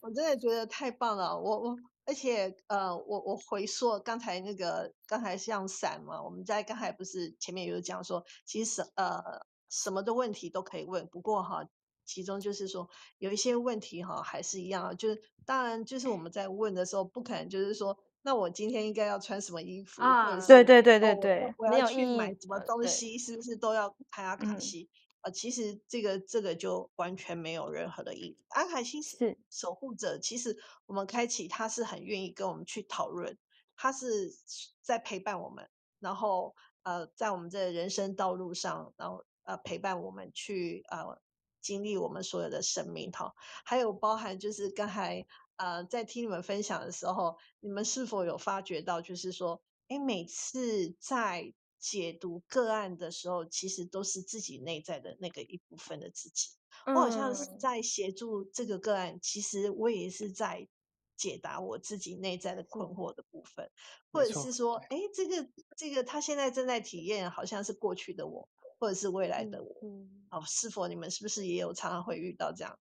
[0.00, 1.36] 我真的觉得太棒了。
[1.36, 9.20] 我我而且呃，我我回溯刚才那个刚才像闪嘛，我们在刚才不是前面有讲说，其实呃
[9.68, 11.66] 什么的问题都可以问，不过哈。
[12.10, 20.36] 其中就是说有一些问题哈，还是一样，就是当然就是我们在问的时候，不可能就是说，那我今天应该要穿什么衣服啊？
[20.44, 24.90] 对对对对对，我要去买什么东西，是不是都要看阿卡西？
[25.20, 28.38] 呃，其实这个这个就完全没有任何的意义。
[28.48, 30.56] 阿卡西是守护者，其实
[30.86, 33.38] 我们开启他是很愿意跟我们去讨论，
[33.76, 34.34] 他是
[34.82, 35.68] 在陪伴我们，
[36.00, 41.20] 然后呃，在我们的人生道路上，然后呃陪伴我们去呃。
[41.60, 43.32] 经历我们所有的生命哈，
[43.64, 56.50] 还有包含就是刚才呃在听你们分享的时候，你们是否有发觉到，就是说，哎，每次在解读个案的时候，其实都是自己内在的那个一部分的自己。
[56.86, 60.68] 我好像是在协助这个个案，其实我也是在
[61.16, 63.70] 解答我自己内在的困惑的部分，
[64.10, 68.48] 或者是说，哎，这个这个他现在正在体验，好像是过去的我。
[68.80, 72.74] 或者是未来的我，嗯，哦，是否你们是不是也有常常会遇到这样？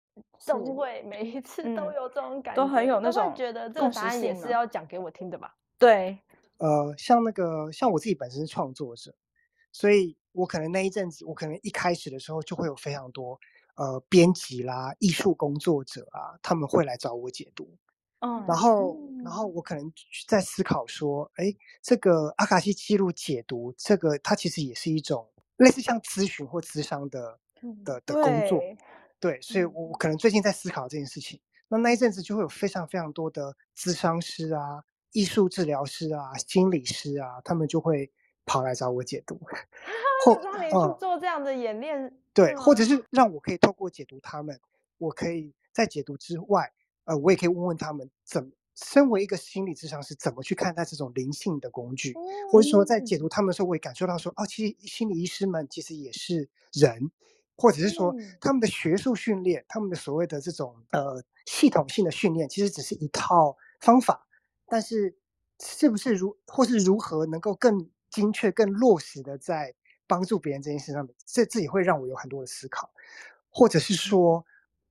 [0.46, 5.57] 都会，每一次都有这种感觉，嗯、都很有那种觉得这个答案也是要讲给我听的吧？
[5.76, 6.16] 对，
[6.59, 9.12] 呃，像那个像我自己本身是创作者，
[9.72, 13.38] 所以我可能那一阵子，我可能一开始的时候就会有非常多
[13.74, 17.76] 呃编辑啦、艺术工作者啊，他们会来找我解读，
[18.20, 19.92] 嗯，然后然后我可能
[20.28, 25.28] 在思考说，哎，这个阿卡西记录解读，这个它其实也是一种。
[25.59, 27.38] 类似像咨询或咨商的
[27.84, 28.61] 的的工作，
[29.20, 31.40] 对，所以我可能最近在思考这件事情。
[31.68, 34.82] 那那一阵子就会有非常非常多的咨商师啊、
[35.12, 38.11] 艺术治疗师啊、心理师啊，他们就会
[38.46, 39.38] 跑来找我解读，
[40.24, 44.59] 或让你去做这样的演练，嗯、对，或者是让我可以透过解读他们，
[44.96, 46.72] 我可以在解读之外，
[47.04, 48.50] 呃，我也可以问问他们怎么。
[48.81, 52.14] 身为一个心理咨商师，怎么去看待这种灵性的工具？
[52.53, 57.11] 或者说，在解读他们的时候，我也感受到说，哦，其实心理医师们其实也是人，
[57.57, 64.29] 或者是说，他们的学术训练，他们的所谓的这种呃系统性的训练，其实只是一套方法，
[64.68, 65.16] 但是
[65.59, 69.74] 是不是如或是如何能够更精确、更落实的在
[70.07, 72.93] 帮助别人这件事上面，这自己会让我有很多的思考，
[73.51, 74.47] 或者是说，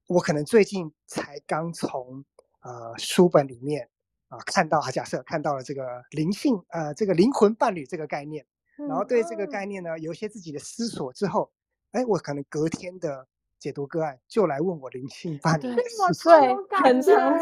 [0.08, 2.26] 我可能最近才刚从。
[2.68, 3.88] 呃，书本里面
[4.28, 8.45] 啊、呃，看到啊，假设看到了这个灵性，呃，这个灵魂伴侣这个概念，
[8.89, 11.49] 然后对这个概念呢，有一些自己的思索之后，
[11.91, 13.26] 哎，我可能隔天的
[13.57, 15.76] 解读个案就来问我灵性伴侣对，
[16.84, 17.34] 很常这样，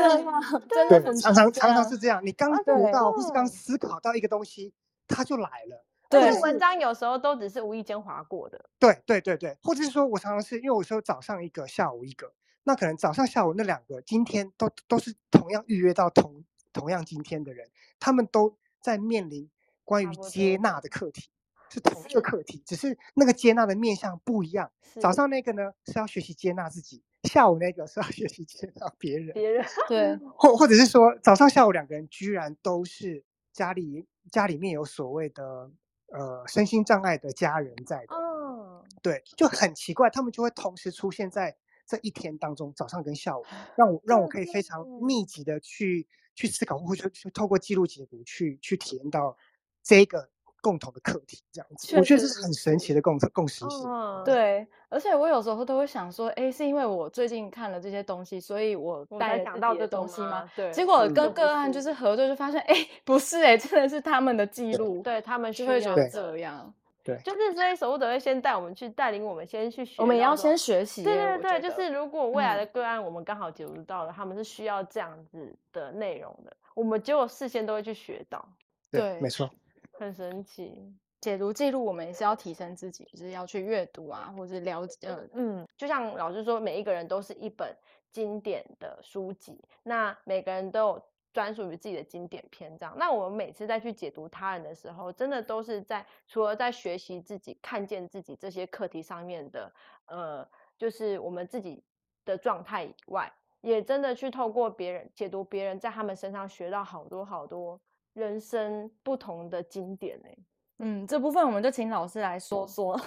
[0.70, 4.76] 对，常常常常是这样，你刚读到或是刚思考到一个东西，
[5.08, 5.84] 它就来了。
[6.08, 8.70] 对，文章有时候都只是无意间划过的。
[8.78, 12.32] 对对对对，或者是说我常常是因为我说早上一个，下午一个。
[12.66, 16.44] 那可能早上下午那两个今天都都是同样预约到同
[16.74, 19.50] 同样今天的人，他们都在面临
[19.84, 21.30] 关于接纳的课题，
[21.70, 24.72] 是同一个课题，只是那个接纳的面向不一样。
[25.00, 29.34] 早上那个呢是要学习接纳自己，下午那个是要学习接纳别人。
[29.34, 35.72] 别人对， 或或者是说早上下午两个人居然都是家里家里面有所谓的
[36.08, 38.16] 呃身心障碍的家人在的。
[38.16, 41.56] 嗯，对，就很奇怪，他们就会同时出现在
[41.88, 43.44] 这一天当中，早上跟下午，
[43.76, 49.38] 让我让我可以非常密集的去去思考，或者去透过记录解读去去体验到
[49.84, 50.28] 这个
[50.62, 53.88] 共同的课题，这样子，我觉得这是很神奇的共共识性。
[53.88, 60.50] 嗯，对，而且我有时候都会想说，哎，是因为我最近看了这些东西，所以我带想到这东西吗？
[60.56, 66.74] 对，结果跟个案就是合作，就发现，哎，不是，哎，真的是他们的记录，对他们就会觉得这样。
[67.06, 71.04] 对，就是所以守护者会先带我们去带领我们先去学，我们也要先学习。
[71.04, 78.44] 对对对，就是如果未来的个案我们刚好解读到了，他们是需要这样子的内容的，我们就事先都会去学到。
[78.92, 79.48] 对，没错，
[80.00, 80.92] 很神奇。
[81.22, 85.08] 解读记录，我们也是要提升自己，就是要去阅读啊，或者了解。
[85.34, 87.72] 嗯，就像老师说，每一个人都是一本
[88.12, 91.06] 经典的书籍，那每个人都有。
[91.36, 92.96] 专属于自己的经典篇章。
[92.98, 99.70] 那我们每次再去解读他人的时候，真的都是在除了在学习自己、看见自己这些课题上面的，
[100.06, 101.84] 呃，就是我们自己
[102.24, 103.30] 的状态以外，
[103.60, 107.78] 也真的去透过别人解读别人，在他们身上学到好多好多
[108.14, 110.30] 人生不同的经典呢。
[110.78, 112.98] 嗯，这部分我们就请老师来说说。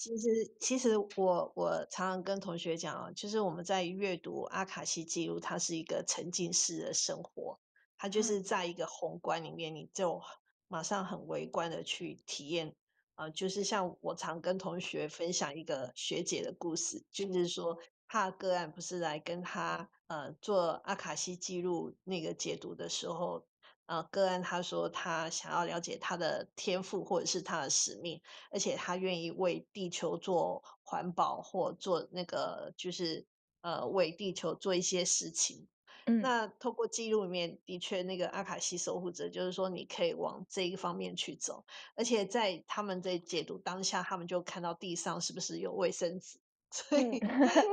[0.00, 0.28] 其实，
[0.58, 7.60] 其实我我常常跟同学讲啊，就是我们在阅读阿卡西记录，它是一个沉浸式的生活，
[7.98, 10.22] 它就是在一个宏观里面，你就
[10.68, 12.74] 马上很微观的去体验
[13.14, 17.76] 啊、呃，就是像我常跟同学分享一个学姐的故事，就是说
[18.08, 23.49] 她的个案不是来跟她呃做阿卡西记录那个解读的时候。
[23.90, 28.22] 呃，个案他说他想要了解他的天赋或者是他的使命，
[28.52, 33.26] 而且他愿意为地球做环保或做那个就是
[33.62, 35.66] 呃为地球做一些事情。
[36.06, 41.64] 嗯，那透过记录里面的确那个阿卡西守护者就是说你可以往这一方面去走，
[41.96, 46.38] 而且在他们在解读当下，他们就看到地上是不是有卫生纸，
[46.70, 47.18] 所以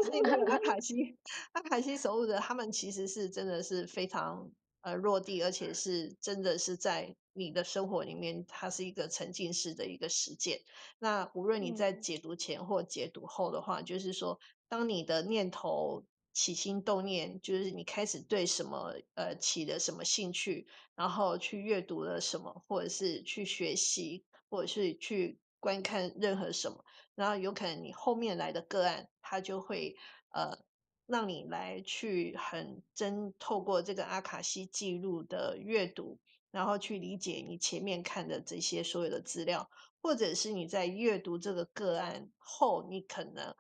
[0.04, 1.20] 所以那个阿卡西
[1.52, 4.52] 阿卡西守护者他们其实是真的是非常。
[4.88, 10.62] 呃，落地，而且是真的是在你的生活里面，它是一个沉浸式的一个实践。
[10.98, 29.98] 那无论你在解读前或解读后的话，嗯、就是说，当你的念头起心动念，就是你开始对什么呃起了什么兴趣，然后去阅读了什么，或者是去学习，或者是去观看任何什么，然后有可能你后面来的个案，它就会
[30.32, 30.58] 呃。
[31.08, 36.20] 让你来去很真透过这个阿卡西记录的阅读，
[36.52, 39.70] 然后去理解你前面看的这些所有的资料，
[40.02, 43.56] 或者是你在阅读这个个案后，你可能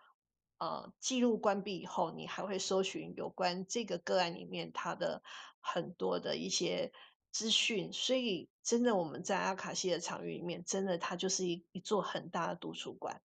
[0.58, 5.24] 呃记录关闭以后，你还会搜寻有关这个个案里面它的
[5.62, 6.92] 很多的一些
[7.32, 7.94] 资讯。
[7.94, 13.22] 所以，真的我们在阿卡西的场域里面，真的它就是一一座很大的图书馆。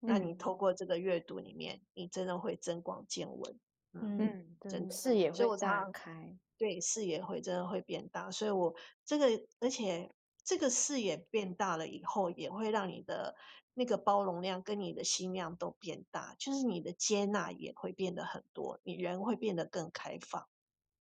[0.00, 3.58] 嗯、那你透过这个阅读里面，你真的会增广见闻。
[4.02, 8.74] 嗯，真的视野会大开，对，视野会真的会变大，所以我
[9.04, 9.26] 这个，
[9.60, 13.34] 而且这个视野变大了以后，也会让你的
[13.74, 20.46] 那个包容量跟你的心量都变大，就是你的接纳也会变得很多，你人会变得更开放，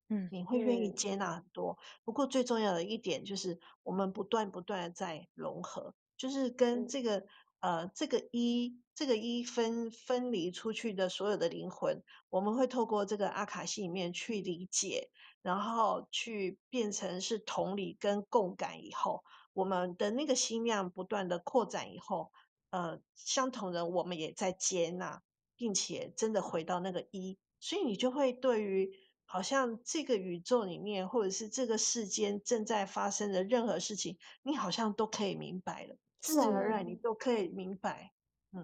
[0.10, 1.78] 嗯，你会愿意接纳很多。
[2.04, 7.26] 不过最重要的一点就是，我们不断不断的在融合，就是跟这个。
[7.60, 15.10] 呃，这个一，这个一分分离出去的所有的灵魂，我们会透过这个阿卡西里面去理解，
[15.42, 22.32] 然后去变成是同理跟共感以后，我们的那个心量不断的扩展以后，
[22.70, 25.24] 呃，相同的我们也在接纳，
[25.56, 28.92] 并且真的回到那个一，所以你就会对于
[29.26, 35.96] 好像这个宇宙里面或者是这个世间正在发生的任何事情，你好像都可以明白了。
[36.22, 38.12] 自然而然，你都可以明白。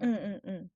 [0.00, 0.70] 嗯嗯。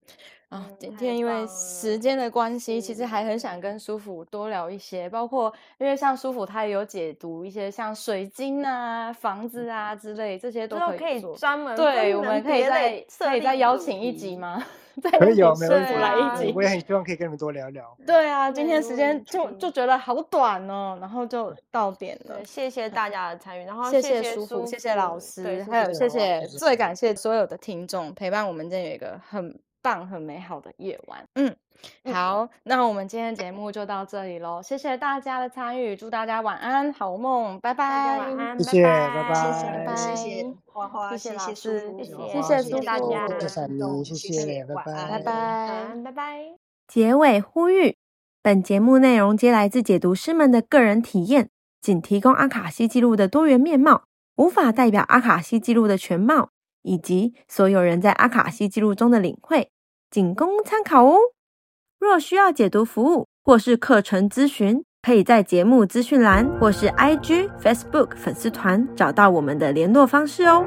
[0.51, 14.62] 啊，今天因为时间的关系，其实还很想跟书甫多聊一些，包括因为像书甫他也有解读一些像水晶啊、房子啊之类，这些都可以专门对，我们可以再可以再邀请一集吗？
[15.18, 15.94] 可以有，没问题。
[15.94, 17.97] 来一集，我也很希望可以跟你们多聊聊。
[18.07, 22.44] 对啊，今天时间就就觉得好短哦，然后就到点了。
[22.44, 29.59] 谢谢大家的参与，然后谢谢舒服，谢谢老师，还有谢谢最感谢所有的听众陪伴我们，这有一个很。
[29.82, 31.24] 棒、很美好的夜晚。
[31.36, 31.55] 嗯，
[32.12, 45.24] 好，那我们今天的节目就到这里喽，谢谢大家的参与，祝大家晚安，好梦，拜拜，晚安，谢谢，拜拜谢拜，谢谢花花，谢谢老师谢谢谢谢谢大家谢谢闪妮，谢谢，拜晚安拜拜。
[45.24, 46.03] 拜。
[46.05, 46.39] 拜拜。
[46.87, 47.97] 结尾呼吁：
[48.43, 51.51] 本节目内容皆来自解读师们的个人体验，
[51.81, 54.05] 仅提供阿卡西记录的多元面貌，
[54.37, 56.51] 无法代表阿卡西记录的全貌，
[56.83, 59.70] 以及所有人在阿卡西记录中的领会，
[60.11, 61.18] 仅供参考哦。
[61.99, 70.64] 若需要解读服务或是课程咨询，可以在节目资讯栏或是 IG、Facebook 粉丝团找到我们的联络方式哦。